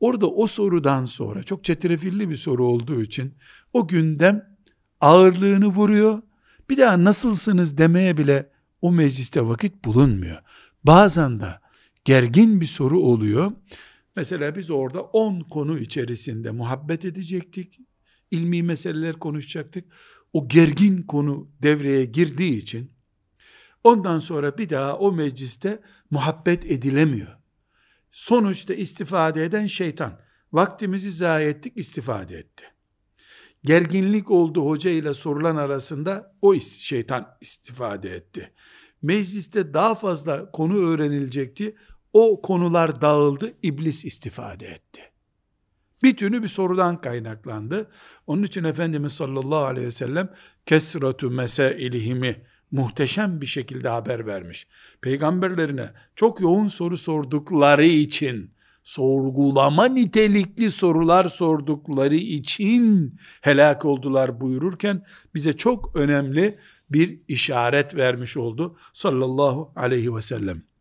[0.00, 3.34] orada o sorudan sonra çok çetrefilli bir soru olduğu için
[3.72, 4.58] o gündem
[5.00, 6.22] ağırlığını vuruyor.
[6.70, 8.50] Bir daha nasılsınız demeye bile
[8.82, 10.42] o mecliste vakit bulunmuyor.
[10.84, 11.60] Bazen de
[12.04, 13.52] gergin bir soru oluyor.
[14.16, 17.78] Mesela biz orada 10 konu içerisinde muhabbet edecektik.
[18.30, 19.84] ilmi meseleler konuşacaktık.
[20.32, 22.90] O gergin konu devreye girdiği için
[23.84, 27.36] ondan sonra bir daha o mecliste muhabbet edilemiyor.
[28.10, 30.20] Sonuçta istifade eden şeytan.
[30.52, 32.64] Vaktimizi zayi ettik, istifade etti.
[33.64, 38.52] Gerginlik oldu hoca ile sorulan arasında o şeytan istifade etti.
[39.02, 41.76] Mecliste daha fazla konu öğrenilecekti.
[42.18, 45.00] O konular dağıldı, iblis istifade etti.
[46.02, 47.90] Bir tünü bir sorudan kaynaklandı.
[48.26, 50.32] Onun için Efendimiz sallallahu aleyhi ve sellem
[50.66, 54.66] kesratu mesailihimi muhteşem bir şekilde haber vermiş.
[55.00, 58.50] Peygamberlerine çok yoğun soru sordukları için,
[58.84, 66.58] sorgulama nitelikli sorular sordukları için helak oldular buyururken bize çok önemli
[66.90, 70.75] bir işaret vermiş oldu sallallahu aleyhi ve sellem.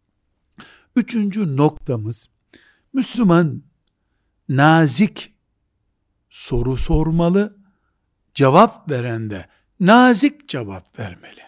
[0.95, 2.29] Üçüncü noktamız,
[2.93, 3.63] Müslüman
[4.49, 5.35] nazik
[6.29, 7.57] soru sormalı,
[8.33, 11.41] cevap veren de nazik cevap vermeli.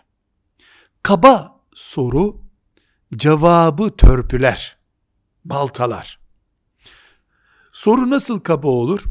[1.04, 2.42] Kaba soru,
[3.16, 4.78] cevabı törpüler,
[5.46, 6.20] baltalar.
[7.72, 9.04] Soru nasıl kaba olur?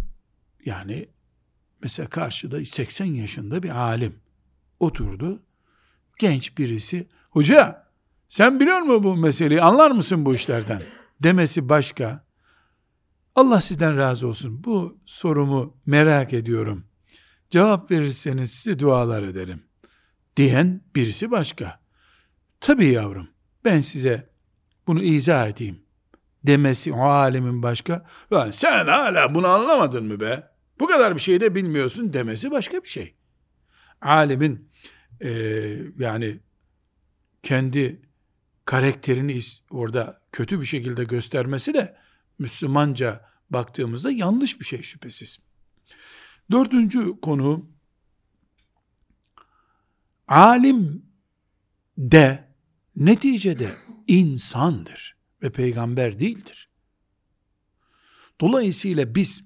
[0.64, 1.09] Yani
[1.83, 4.20] mesela karşıda 80 yaşında bir alim
[4.81, 5.42] oturdu.
[6.18, 7.86] Genç birisi, hoca
[8.28, 10.82] sen biliyor musun bu meseleyi anlar mısın bu işlerden?
[11.22, 12.26] Demesi başka.
[13.34, 14.64] Allah sizden razı olsun.
[14.64, 16.84] Bu sorumu merak ediyorum.
[17.50, 19.62] Cevap verirseniz size dualar ederim.
[20.36, 21.80] Diyen birisi başka.
[22.60, 23.28] Tabii yavrum
[23.64, 24.30] ben size
[24.86, 25.86] bunu izah edeyim
[26.46, 28.06] demesi o alemin başka.
[28.32, 30.50] Lan sen hala bunu anlamadın mı be?
[30.80, 33.14] Bu kadar bir şey de bilmiyorsun demesi başka bir şey.
[34.00, 34.70] Alimin
[35.20, 35.30] e,
[35.98, 36.40] yani
[37.42, 38.05] kendi
[38.66, 41.96] karakterini orada kötü bir şekilde göstermesi de
[42.38, 45.38] Müslümanca baktığımızda yanlış bir şey şüphesiz.
[46.50, 47.66] Dördüncü konu
[50.29, 51.07] alim
[51.98, 52.48] de
[52.96, 53.70] neticede
[54.07, 56.70] insandır ve peygamber değildir.
[58.40, 59.44] Dolayısıyla biz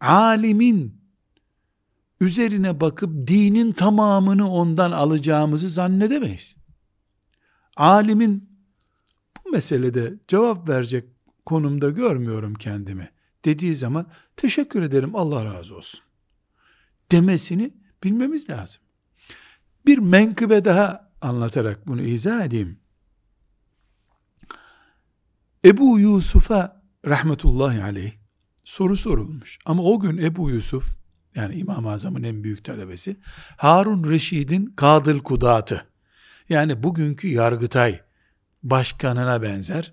[0.00, 1.00] alimin
[2.20, 6.55] üzerine bakıp dinin tamamını ondan alacağımızı zannedemeyiz.
[7.76, 8.48] Alimin
[9.44, 11.04] bu meselede cevap verecek
[11.46, 13.10] konumda görmüyorum kendimi
[13.44, 16.00] dediği zaman teşekkür ederim Allah razı olsun
[17.12, 18.82] demesini bilmemiz lazım.
[19.86, 22.78] Bir menkıbe daha anlatarak bunu izah edeyim.
[25.64, 28.12] Ebu Yusuf'a rahmetullahi aleyh
[28.64, 29.58] soru sorulmuş.
[29.66, 30.96] Ama o gün Ebu Yusuf
[31.34, 33.16] yani İmam-ı Azam'ın en büyük talebesi
[33.56, 35.86] Harun Reşid'in Kadıl Kudatı
[36.48, 38.00] yani bugünkü Yargıtay
[38.62, 39.92] başkanına benzer.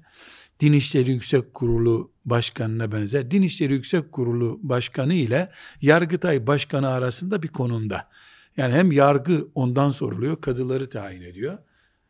[0.59, 3.31] Din İşleri Yüksek Kurulu başkanına benzer.
[3.31, 8.09] Din İşleri Yüksek Kurulu başkanı ile Yargıtay başkanı arasında bir konumda.
[8.57, 11.57] Yani hem yargı ondan soruluyor, kadıları tayin ediyor,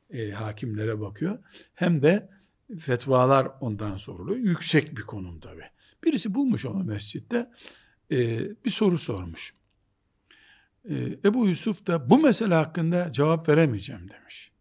[0.09, 1.39] e, hakimlere bakıyor.
[1.73, 2.29] Hem de
[2.79, 4.37] fetvalar ondan soruluyor.
[4.37, 5.61] Yüksek bir konum tabi.
[6.03, 7.49] Birisi bulmuş onu mescitte,
[8.11, 9.53] e, bir soru sormuş.
[10.89, 14.51] E, Ebu Yusuf da bu mesele hakkında cevap veremeyeceğim demiş.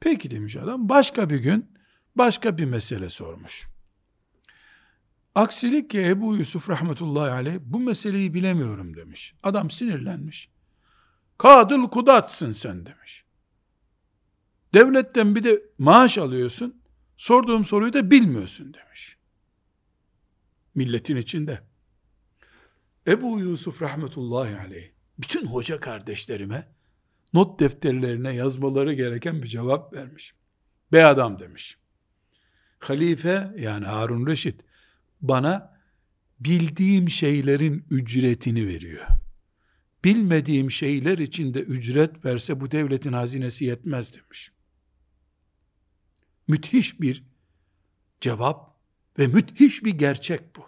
[0.00, 1.70] Peki demiş adam, başka bir gün
[2.16, 3.68] başka bir mesele sormuş.
[5.34, 9.34] Aksilik ki Ebu Yusuf rahmetullahi aleyh bu meseleyi bilemiyorum demiş.
[9.42, 10.50] Adam sinirlenmiş.
[11.38, 13.24] Kadıl kudatsın sen demiş.
[14.74, 16.82] Devletten bir de maaş alıyorsun.
[17.16, 19.16] Sorduğum soruyu da bilmiyorsun demiş.
[20.74, 21.60] Milletin içinde.
[23.06, 26.68] Ebu Yusuf rahmetullahi aleyh bütün hoca kardeşlerime
[27.34, 30.34] not defterlerine yazmaları gereken bir cevap vermiş.
[30.92, 31.78] Be adam demiş.
[32.78, 34.60] Halife yani Harun Reşit
[35.20, 35.78] bana
[36.40, 39.06] bildiğim şeylerin ücretini veriyor.
[40.04, 44.52] Bilmediğim şeyler için de ücret verse bu devletin hazinesi yetmez demiş.
[46.48, 47.24] Müthiş bir
[48.20, 48.76] cevap
[49.18, 50.66] ve müthiş bir gerçek bu.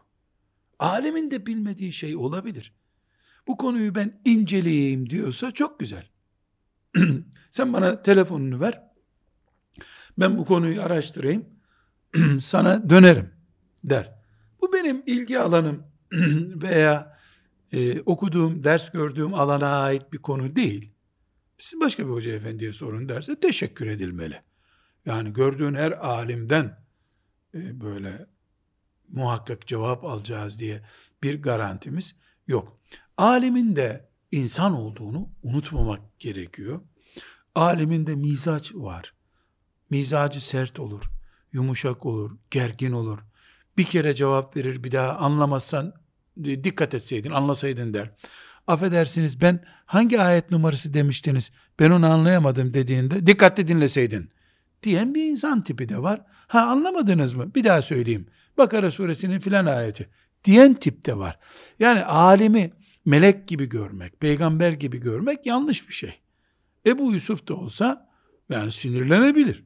[0.79, 2.73] Alemin de bilmediği şey olabilir.
[3.47, 6.07] Bu konuyu ben inceleyeyim diyorsa çok güzel.
[7.51, 8.83] Sen bana telefonunu ver.
[10.19, 11.47] Ben bu konuyu araştırayım.
[12.41, 13.31] sana dönerim
[13.85, 14.15] der.
[14.61, 15.83] Bu benim ilgi alanım
[16.63, 17.19] veya
[17.73, 20.93] e, okuduğum, ders gördüğüm alana ait bir konu değil.
[21.59, 24.43] Siz başka bir hoca efendiye sorun derse teşekkür edilmeli.
[25.07, 26.85] Yani gördüğün her alimden
[27.55, 28.27] e, böyle
[29.09, 30.83] muhakkak cevap alacağız diye
[31.23, 32.17] bir garantimiz
[32.47, 32.81] yok.
[33.19, 36.81] Alimin de insan olduğunu unutmamak gerekiyor.
[37.55, 39.15] Alimin de mizaç var.
[39.91, 41.05] Mizacı sert olur,
[41.53, 43.19] yumuşak olur, gergin olur.
[43.77, 45.93] Bir kere cevap verir, bir daha anlamazsan
[46.45, 48.11] e, dikkat etseydin, anlasaydın der.
[48.67, 54.31] Affedersiniz ben hangi ayet numarası demiştiniz, ben onu anlayamadım dediğinde dikkatli dinleseydin
[54.83, 56.21] diyen bir insan tipi de var.
[56.47, 57.55] Ha anlamadınız mı?
[57.55, 58.27] Bir daha söyleyeyim.
[58.59, 60.09] Bakara suresinin filan ayeti
[60.45, 61.39] diyen tip de var.
[61.79, 62.73] Yani alimi
[63.05, 66.15] melek gibi görmek, peygamber gibi görmek yanlış bir şey.
[66.87, 68.11] Ebu Yusuf da olsa
[68.49, 69.65] yani sinirlenebilir.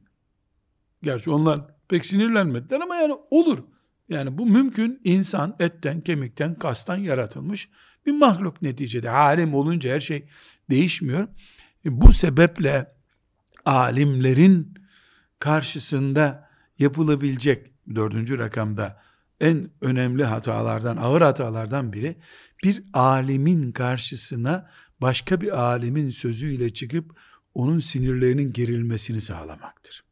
[1.03, 3.59] Gerçi onlar pek sinirlenmediler ama yani olur.
[4.09, 7.69] Yani bu mümkün insan etten, kemikten, kastan yaratılmış
[8.05, 9.09] bir mahluk neticede.
[9.09, 10.29] Alim olunca her şey
[10.69, 11.27] değişmiyor.
[11.85, 12.95] E, bu sebeple
[13.65, 14.73] alimlerin
[15.39, 19.01] karşısında yapılabilecek dördüncü rakamda
[19.39, 22.15] en önemli hatalardan, ağır hatalardan biri
[22.63, 24.69] bir alimin karşısına
[25.01, 27.15] başka bir alimin sözüyle çıkıp
[27.53, 30.03] onun sinirlerinin gerilmesini sağlamaktır.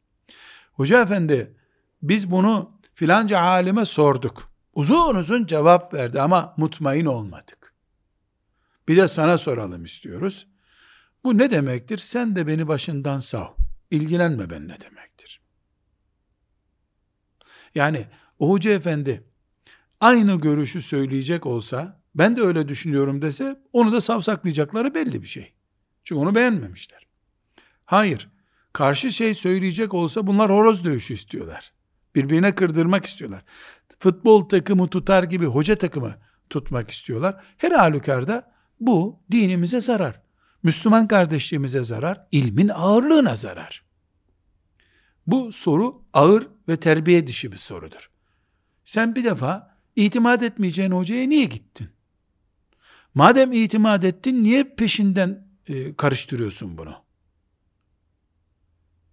[0.72, 1.56] Hoca efendi
[2.02, 4.52] biz bunu filanca alime sorduk.
[4.74, 7.74] Uzun uzun cevap verdi ama mutmain olmadık.
[8.88, 10.46] Bir de sana soralım istiyoruz.
[11.24, 11.98] Bu ne demektir?
[11.98, 13.46] Sen de beni başından sav.
[13.90, 15.40] İlgilenme ben ne demektir?
[17.74, 18.06] Yani
[18.38, 19.24] o hoca efendi
[20.00, 25.52] aynı görüşü söyleyecek olsa ben de öyle düşünüyorum dese onu da savsaklayacakları belli bir şey.
[26.04, 27.06] Çünkü onu beğenmemişler.
[27.84, 28.28] Hayır.
[28.72, 31.72] Karşı şey söyleyecek olsa bunlar horoz dövüşü istiyorlar.
[32.14, 33.44] Birbirine kırdırmak istiyorlar.
[33.98, 36.14] Futbol takımı tutar gibi hoca takımı
[36.50, 37.44] tutmak istiyorlar.
[37.58, 40.22] Her halükarda bu dinimize zarar.
[40.62, 43.84] Müslüman kardeşliğimize zarar, ilmin ağırlığına zarar.
[45.26, 48.10] Bu soru ağır ve terbiye dışı bir sorudur.
[48.84, 51.97] Sen bir defa itimat etmeyeceğin hocaya niye gittin?
[53.14, 56.94] Madem itimat ettin niye peşinden e, karıştırıyorsun bunu?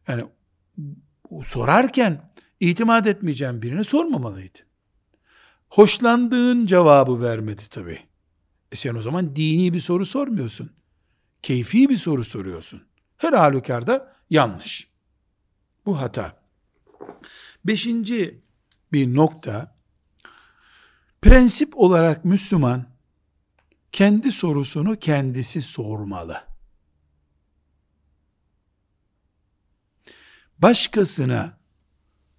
[0.07, 0.23] Yani
[1.43, 4.61] sorarken itimat etmeyeceğin birine sormamalıydın.
[5.69, 7.99] Hoşlandığın cevabı vermedi tabi.
[8.71, 10.71] E sen o zaman dini bir soru sormuyorsun.
[11.41, 12.83] Keyfi bir soru soruyorsun.
[13.17, 14.87] Her halükarda yanlış.
[15.85, 16.45] Bu hata.
[17.65, 18.41] Beşinci
[18.91, 19.75] bir nokta,
[21.21, 22.94] prensip olarak Müslüman,
[23.95, 26.43] kendi sorusunu kendisi sormalı.
[30.57, 31.57] Başkasına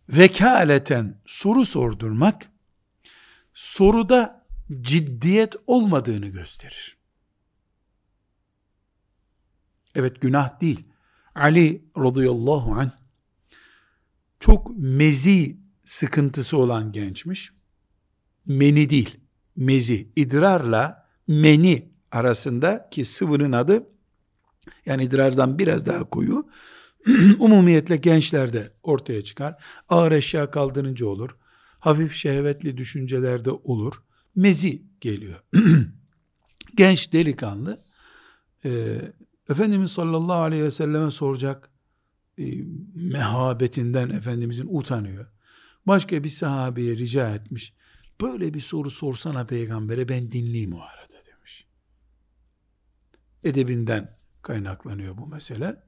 [0.08, 2.50] vekaleten soru sordurmak,
[3.54, 4.46] soruda
[4.80, 6.96] ciddiyet olmadığını gösterir.
[9.94, 10.84] Evet günah değil.
[11.34, 12.90] Ali radıyallahu anh
[14.40, 17.52] çok mezi sıkıntısı olan gençmiş.
[18.46, 19.20] Meni değil,
[19.56, 20.12] mezi.
[20.16, 23.86] idrarla meni arasında ki sıvının adı
[24.86, 26.48] yani idrardan biraz daha koyu
[27.38, 29.62] umumiyetle gençlerde ortaya çıkar.
[29.88, 31.30] Ağır eşya kaldırınca olur.
[31.78, 33.94] Hafif şehvetli düşüncelerde olur.
[34.34, 35.40] Mezi geliyor.
[36.76, 37.80] Genç delikanlı
[38.64, 39.00] e,
[39.50, 41.70] Efendimiz sallallahu aleyhi ve selleme soracak
[42.38, 42.44] e,
[42.94, 45.26] mehabetinden Efendimizin utanıyor.
[45.86, 47.74] Başka bir sahabeye rica etmiş.
[48.20, 51.05] Böyle bir soru sorsana peygambere ben dinleyeyim o arada.
[53.46, 55.82] Edebinden kaynaklanıyor bu mesele.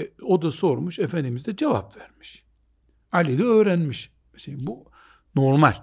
[0.00, 2.44] E, o da sormuş, Efendimiz de cevap vermiş.
[3.12, 4.12] Ali de öğrenmiş.
[4.32, 4.84] Mesela bu
[5.34, 5.74] normal.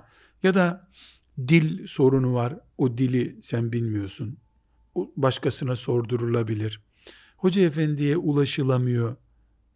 [0.43, 0.89] Ya da
[1.47, 4.37] dil sorunu var, o dili sen bilmiyorsun.
[4.95, 6.81] O başkasına sordurulabilir.
[7.37, 9.15] Hoca efendiye ulaşılamıyor.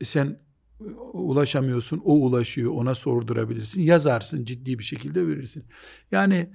[0.01, 0.39] E, sen
[0.81, 0.83] e,
[1.13, 3.81] ulaşamıyorsun, o ulaşıyor, ona sordurabilirsin.
[3.81, 5.65] Yazarsın, ciddi bir şekilde verirsin.
[6.11, 6.49] Yani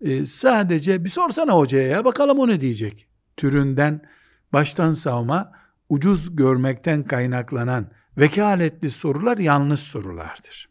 [0.00, 3.06] e, sadece bir sorsana hocaya ya, bakalım o ne diyecek.
[3.36, 4.02] Türünden
[4.52, 5.52] baştan savma,
[5.88, 10.68] ucuz görmekten kaynaklanan vekaletli sorular yanlış sorulardır.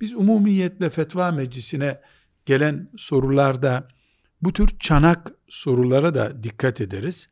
[0.00, 2.00] Biz umumiyetle fetva meclisine
[2.46, 3.88] gelen sorularda
[4.42, 7.28] bu tür çanak sorulara da dikkat ederiz.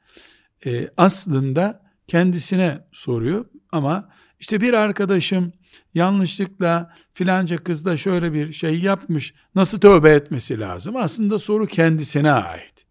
[0.66, 4.08] Ee, aslında kendisine soruyor ama
[4.40, 5.52] işte bir arkadaşım
[5.94, 10.96] yanlışlıkla filanca kızda şöyle bir şey yapmış nasıl tövbe etmesi lazım?
[10.96, 12.85] Aslında soru kendisine ait.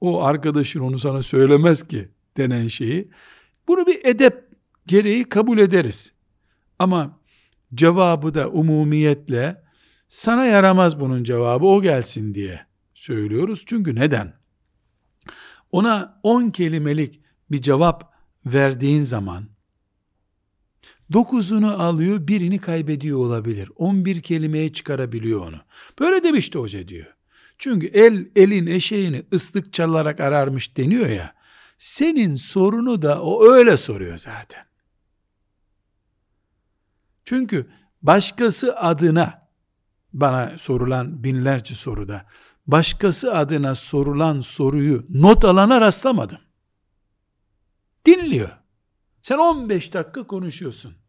[0.00, 3.10] O arkadaşın onu sana söylemez ki denen şeyi
[3.68, 4.48] Bunu bir edep
[4.86, 6.12] gereği kabul ederiz.
[6.78, 7.20] Ama
[7.74, 9.62] cevabı da umumiyetle
[10.08, 13.62] sana yaramaz bunun cevabı o gelsin diye söylüyoruz.
[13.66, 14.40] Çünkü neden?
[15.72, 17.20] Ona 10 kelimelik
[17.50, 18.14] bir cevap
[18.46, 19.48] verdiğin zaman
[21.12, 23.70] dokuzunu alıyor birini kaybediyor olabilir.
[23.76, 25.56] 11 kelimeye çıkarabiliyor onu.
[26.00, 27.16] Böyle demişti hoca diyor.
[27.60, 31.34] Çünkü el elin eşeğini ıslık çalarak ararmış deniyor ya.
[31.78, 34.64] Senin sorunu da o öyle soruyor zaten.
[37.24, 37.70] Çünkü
[38.02, 39.48] başkası adına
[40.12, 42.26] bana sorulan binlerce soruda
[42.66, 46.38] başkası adına sorulan soruyu not alana rastlamadım.
[48.06, 48.50] Dinliyor.
[49.22, 50.99] Sen 15 dakika konuşuyorsun.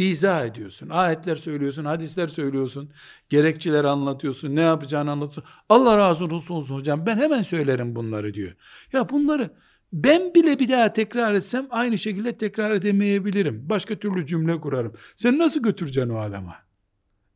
[0.00, 0.88] İzah ediyorsun.
[0.88, 2.92] Ayetler söylüyorsun, hadisler söylüyorsun.
[3.28, 4.56] Gerekçeler anlatıyorsun.
[4.56, 5.54] Ne yapacağını anlatıyorsun.
[5.68, 8.52] Allah razı olsun hocam ben hemen söylerim bunları diyor.
[8.92, 9.50] Ya bunları
[9.92, 13.68] ben bile bir daha tekrar etsem aynı şekilde tekrar edemeyebilirim.
[13.68, 14.94] Başka türlü cümle kurarım.
[15.16, 16.56] Sen nasıl götüreceksin o adama?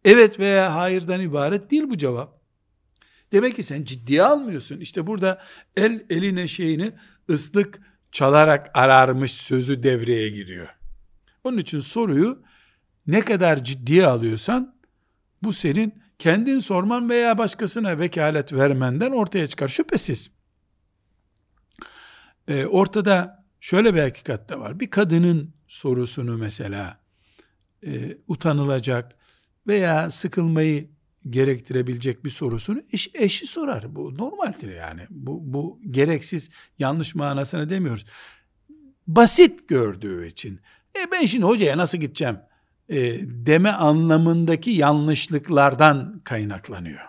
[0.04, 2.40] Evet veya hayırdan ibaret değil bu cevap.
[3.32, 4.80] Demek ki sen ciddiye almıyorsun.
[4.80, 5.42] İşte burada
[5.76, 6.92] el eline şeyini
[7.30, 7.80] ıslık
[8.12, 10.68] çalarak ararmış sözü devreye giriyor.
[11.44, 12.42] Onun için soruyu
[13.06, 14.74] ne kadar ciddiye alıyorsan
[15.42, 19.68] bu senin kendin sorman veya başkasına vekalet vermenden ortaya çıkar.
[19.68, 20.30] Şüphesiz.
[22.48, 24.80] Ee, ortada şöyle bir hakikat de var.
[24.80, 27.00] Bir kadının sorusunu mesela
[27.86, 29.16] e, utanılacak
[29.66, 30.90] veya sıkılmayı
[31.30, 33.96] gerektirebilecek bir sorusunu eş, eşi sorar.
[33.96, 35.00] Bu normaldir yani.
[35.10, 38.06] Bu, bu gereksiz yanlış manasına demiyoruz.
[39.06, 40.60] Basit gördüğü için.
[40.96, 42.36] E ben şimdi hocaya nasıl gideceğim
[42.88, 47.00] e, deme anlamındaki yanlışlıklardan kaynaklanıyor.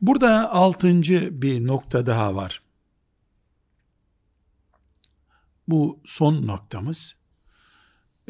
[0.00, 2.62] Burada altıncı bir nokta daha var.
[5.68, 7.14] Bu son noktamız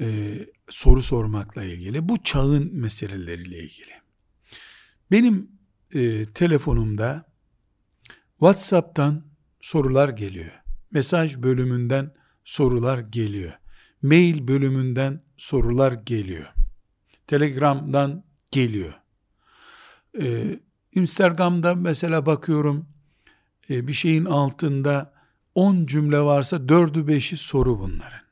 [0.00, 0.38] e,
[0.68, 2.08] soru sormakla ilgili.
[2.08, 3.92] Bu çağın meseleleriyle ilgili.
[5.10, 5.50] Benim
[5.94, 7.24] e, telefonumda
[8.30, 9.24] WhatsApp'tan
[9.60, 10.62] sorular geliyor.
[10.90, 13.52] Mesaj bölümünden sorular geliyor.
[14.03, 16.55] Mail bölümünden sorular geliyor.
[17.26, 18.94] Telegram'dan geliyor.
[20.20, 20.61] Ee,
[20.94, 22.88] Instagram'da mesela bakıyorum
[23.70, 25.14] e, bir şeyin altında
[25.55, 28.22] 10 cümle varsa 4'ü 5'i soru bunların.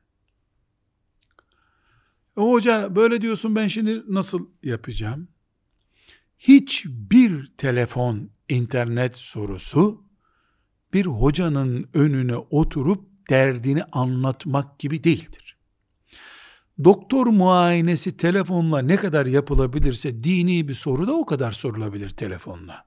[2.37, 5.29] E, hoca böyle diyorsun ben şimdi nasıl yapacağım?
[6.39, 10.05] Hiçbir telefon, internet sorusu
[10.93, 15.50] bir hocanın önüne oturup derdini anlatmak gibi değildir.
[16.85, 22.85] Doktor muayenesi telefonla ne kadar yapılabilirse dini bir soru da o kadar sorulabilir telefonla.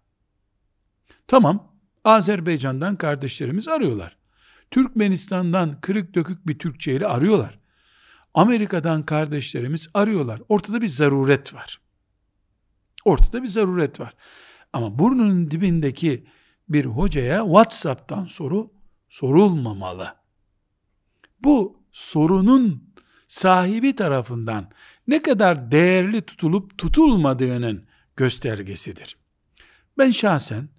[1.28, 1.74] Tamam,
[2.04, 4.18] Azerbaycan'dan kardeşlerimiz arıyorlar.
[4.72, 7.60] Türkmenistan'dan kırık dökük bir Türkçe ile arıyorlar.
[8.34, 10.42] Amerika'dan kardeşlerimiz arıyorlar.
[10.50, 11.82] Ortada bir zaruret var.
[13.06, 14.16] Ortada bir zaruret var.
[14.74, 16.28] Ama burnunun dibindeki
[16.70, 18.72] bir hocaya WhatsApp'tan soru
[19.10, 20.16] sorulmamalı.
[21.44, 22.93] Bu sorunun
[23.34, 24.70] sahibi tarafından
[25.08, 27.86] ne kadar değerli tutulup tutulmadığının
[28.18, 29.18] göstergesidir.
[29.98, 30.70] Ben şahsen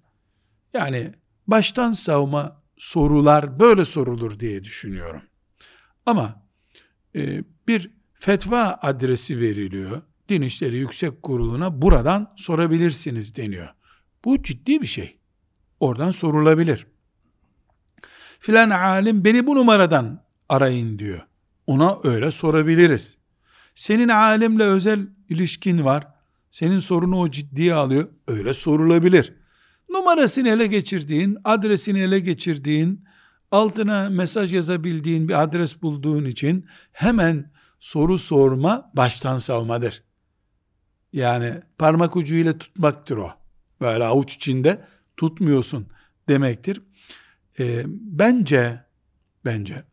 [0.73, 1.13] yani
[1.47, 5.21] baştan savma sorular böyle sorulur diye düşünüyorum.
[6.05, 6.43] Ama
[7.15, 10.01] e, bir fetva adresi veriliyor.
[10.29, 13.69] Din İşleri Yüksek Kurulu'na buradan sorabilirsiniz deniyor.
[14.25, 15.19] Bu ciddi bir şey.
[15.79, 16.87] Oradan sorulabilir.
[18.39, 21.27] Filan alim beni bu numaradan arayın diyor.
[21.67, 23.17] Ona öyle sorabiliriz.
[23.75, 26.07] Senin alimle özel ilişkin var.
[26.51, 28.07] Senin sorunu o ciddiye alıyor.
[28.27, 29.33] Öyle sorulabilir.
[29.89, 33.05] Numarasını ele geçirdiğin, adresini ele geçirdiğin,
[33.51, 40.03] altına mesaj yazabildiğin bir adres bulduğun için hemen soru sorma baştan savmadır.
[41.13, 43.29] Yani parmak ucuyla tutmaktır o.
[43.81, 44.85] Böyle avuç içinde
[45.17, 45.87] tutmuyorsun
[46.29, 46.81] demektir.
[47.59, 48.83] E, bence
[49.45, 49.83] bence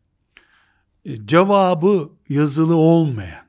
[1.25, 3.45] cevabı yazılı olmayan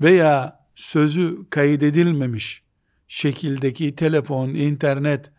[0.00, 2.62] veya sözü kaydedilmemiş
[3.08, 5.30] şekildeki telefon, internet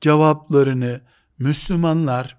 [0.00, 1.00] cevaplarını
[1.38, 2.38] Müslümanlar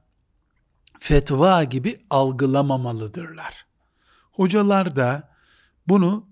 [0.99, 3.65] fetva gibi algılamamalıdırlar.
[4.32, 5.30] Hocalar da
[5.88, 6.27] bunu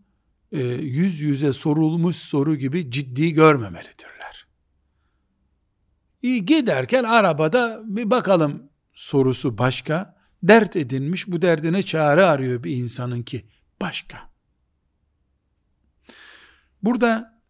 [0.51, 4.47] e, yüz yüze sorulmuş soru gibi ciddi görmemelidirler.
[6.21, 13.23] İyi giderken arabada bir bakalım sorusu başka, dert edinmiş bu derdine çare arıyor bir insanın
[13.23, 13.45] ki
[13.81, 14.29] başka.
[16.83, 17.41] Burada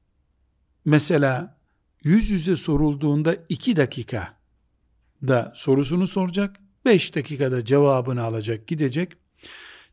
[0.85, 1.57] mesela
[2.03, 4.37] yüz yüze sorulduğunda iki dakika
[5.27, 9.13] da sorusunu soracak, 5 dakikada cevabını alacak gidecek.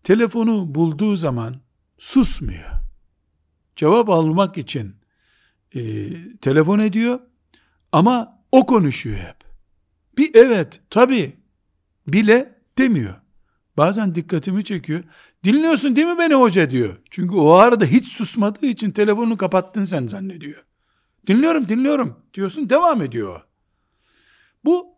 [0.05, 1.61] Telefonu bulduğu zaman
[1.99, 2.71] susmuyor.
[3.77, 4.97] Cevap almak için
[5.75, 7.21] e, telefon ediyor
[7.93, 9.37] ama o konuşuyor hep.
[10.19, 11.37] Bir evet tabi
[12.07, 13.15] bile demiyor.
[13.77, 15.05] Bazen dikkatimi çekiyor.
[15.45, 16.97] Dinliyorsun değil mi beni hoca diyor.
[17.11, 20.65] Çünkü o arada hiç susmadığı için telefonu kapattın sen zannediyor.
[21.27, 23.41] Dinliyorum dinliyorum diyorsun devam ediyor.
[24.65, 24.95] Bu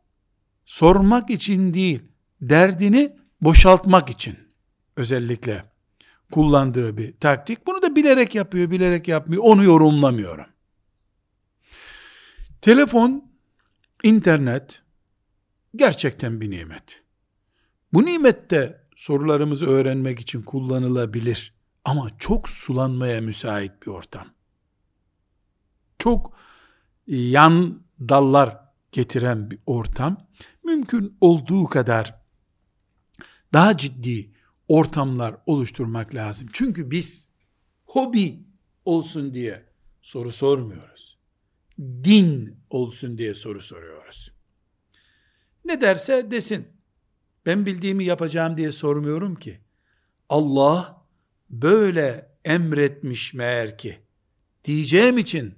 [0.64, 2.02] sormak için değil
[2.40, 4.38] derdini boşaltmak için
[4.96, 5.64] özellikle
[6.32, 7.66] kullandığı bir taktik.
[7.66, 10.46] Bunu da bilerek yapıyor bilerek yapmıyor onu yorumlamıyorum.
[12.60, 13.32] Telefon,
[14.02, 14.82] internet
[15.76, 17.05] gerçekten bir nimet.
[17.96, 21.54] Bu nimet de sorularımızı öğrenmek için kullanılabilir.
[21.84, 24.26] Ama çok sulanmaya müsait bir ortam.
[25.98, 26.38] Çok
[27.06, 28.60] yan dallar
[28.92, 30.28] getiren bir ortam.
[30.64, 32.20] Mümkün olduğu kadar
[33.52, 34.30] daha ciddi
[34.68, 36.48] ortamlar oluşturmak lazım.
[36.52, 37.28] Çünkü biz
[37.84, 38.46] hobi
[38.84, 39.66] olsun diye
[40.02, 41.18] soru sormuyoruz.
[41.78, 44.32] Din olsun diye soru soruyoruz.
[45.64, 46.75] Ne derse desin.
[47.46, 49.60] Ben bildiğimi yapacağım diye sormuyorum ki.
[50.28, 51.06] Allah
[51.50, 54.00] böyle emretmiş meğer ki
[54.64, 55.54] diyeceğim için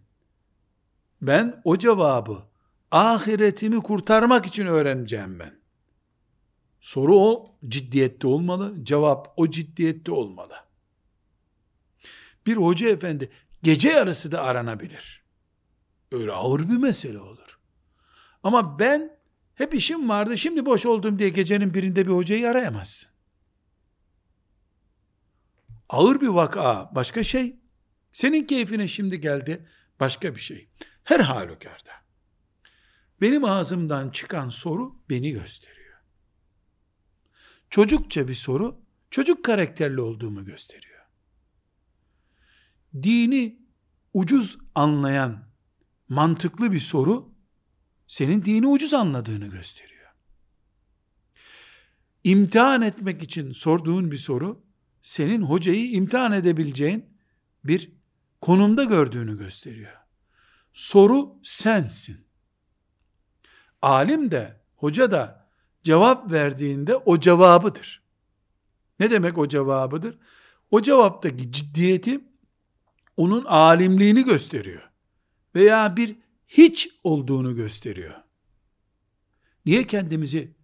[1.23, 2.43] ben o cevabı
[2.91, 5.59] ahiretimi kurtarmak için öğreneceğim ben.
[6.81, 10.55] Soru o ciddiyette olmalı, cevap o ciddiyette olmalı.
[12.47, 13.31] Bir hoca efendi
[13.63, 15.25] gece yarısı da aranabilir.
[16.13, 17.59] Öyle ağır bir mesele olur.
[18.43, 19.18] Ama ben
[19.59, 23.11] hep işim vardı şimdi boş oldum diye gecenin birinde bir hocayı arayamazsın.
[25.89, 27.57] Ağır bir vaka başka şey.
[28.13, 29.69] Senin keyfine şimdi geldi
[30.01, 30.69] başka bir şey.
[31.05, 31.93] Her halükarda.
[33.21, 35.99] Benim ağzımdan çıkan soru beni gösteriyor.
[37.71, 38.81] Çocukça bir soru,
[39.11, 41.05] çocuk karakterli olduğumu gösteriyor.
[42.95, 43.59] Dini
[44.15, 45.49] ucuz anlayan
[46.09, 47.28] mantıklı bir soru,
[48.09, 49.99] senin dini ucuz anladığını gösteriyor.
[52.25, 54.65] İmtihan etmek için sorduğun bir soru,
[55.03, 57.07] senin hocayı imtihan edebileceğin
[57.65, 57.93] bir
[58.41, 59.93] konumda gördüğünü gösteriyor.
[60.73, 62.27] Soru sensin.
[63.83, 65.49] Alim de, hoca da
[65.85, 68.03] cevap verdiğinde o cevabıdır.
[69.01, 70.19] Ne demek o cevabıdır?
[70.71, 72.21] O cevaptaki ciddiyeti
[73.17, 74.91] onun alimliğini gösteriyor.
[75.55, 76.17] Veya bir
[76.49, 78.15] hiç olduğunu gösteriyor.
[79.67, 80.55] Niye kendimizi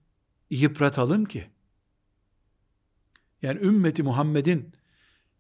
[0.51, 1.51] yıpratalım ki?
[3.43, 4.72] Yani ümmeti Muhammed'in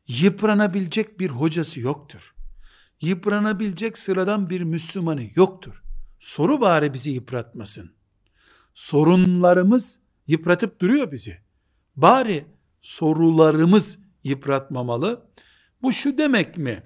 [0.08, 2.34] yıpranabilecek bir hocası yoktur.
[3.00, 5.82] Yıpranabilecek sıradan bir Müslümanı yoktur.
[6.18, 7.92] Soru bari bizi yıpratmasın.
[8.74, 11.38] Sorunlarımız yıpratıp duruyor bizi.
[11.96, 12.46] Bari
[12.80, 15.26] sorularımız yıpratmamalı.
[15.82, 16.82] Bu şu demek mi?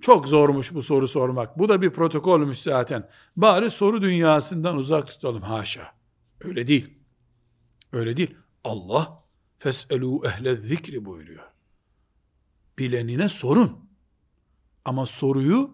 [0.00, 1.58] Çok zormuş bu soru sormak.
[1.58, 3.08] Bu da bir protokolmüş zaten.
[3.36, 5.42] Bari soru dünyasından uzak tutalım.
[5.42, 5.94] Haşa.
[6.40, 6.98] Öyle değil.
[7.92, 8.34] Öyle değil.
[8.64, 9.18] Allah
[9.58, 11.44] feselu ehle zikri buyuruyor.
[12.78, 13.90] Bilenine sorun.
[14.84, 15.70] Ama soruyu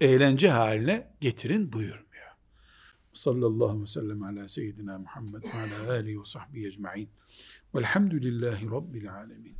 [0.00, 2.10] eğlence haline getirin buyurmuyor.
[3.12, 7.08] Sallallahu aleyhi ve sellem ala seyyidina Muhammed ve ala alihi ve sahbihi ecma'in.
[7.74, 9.56] Velhamdülillahi Rabbil alemin.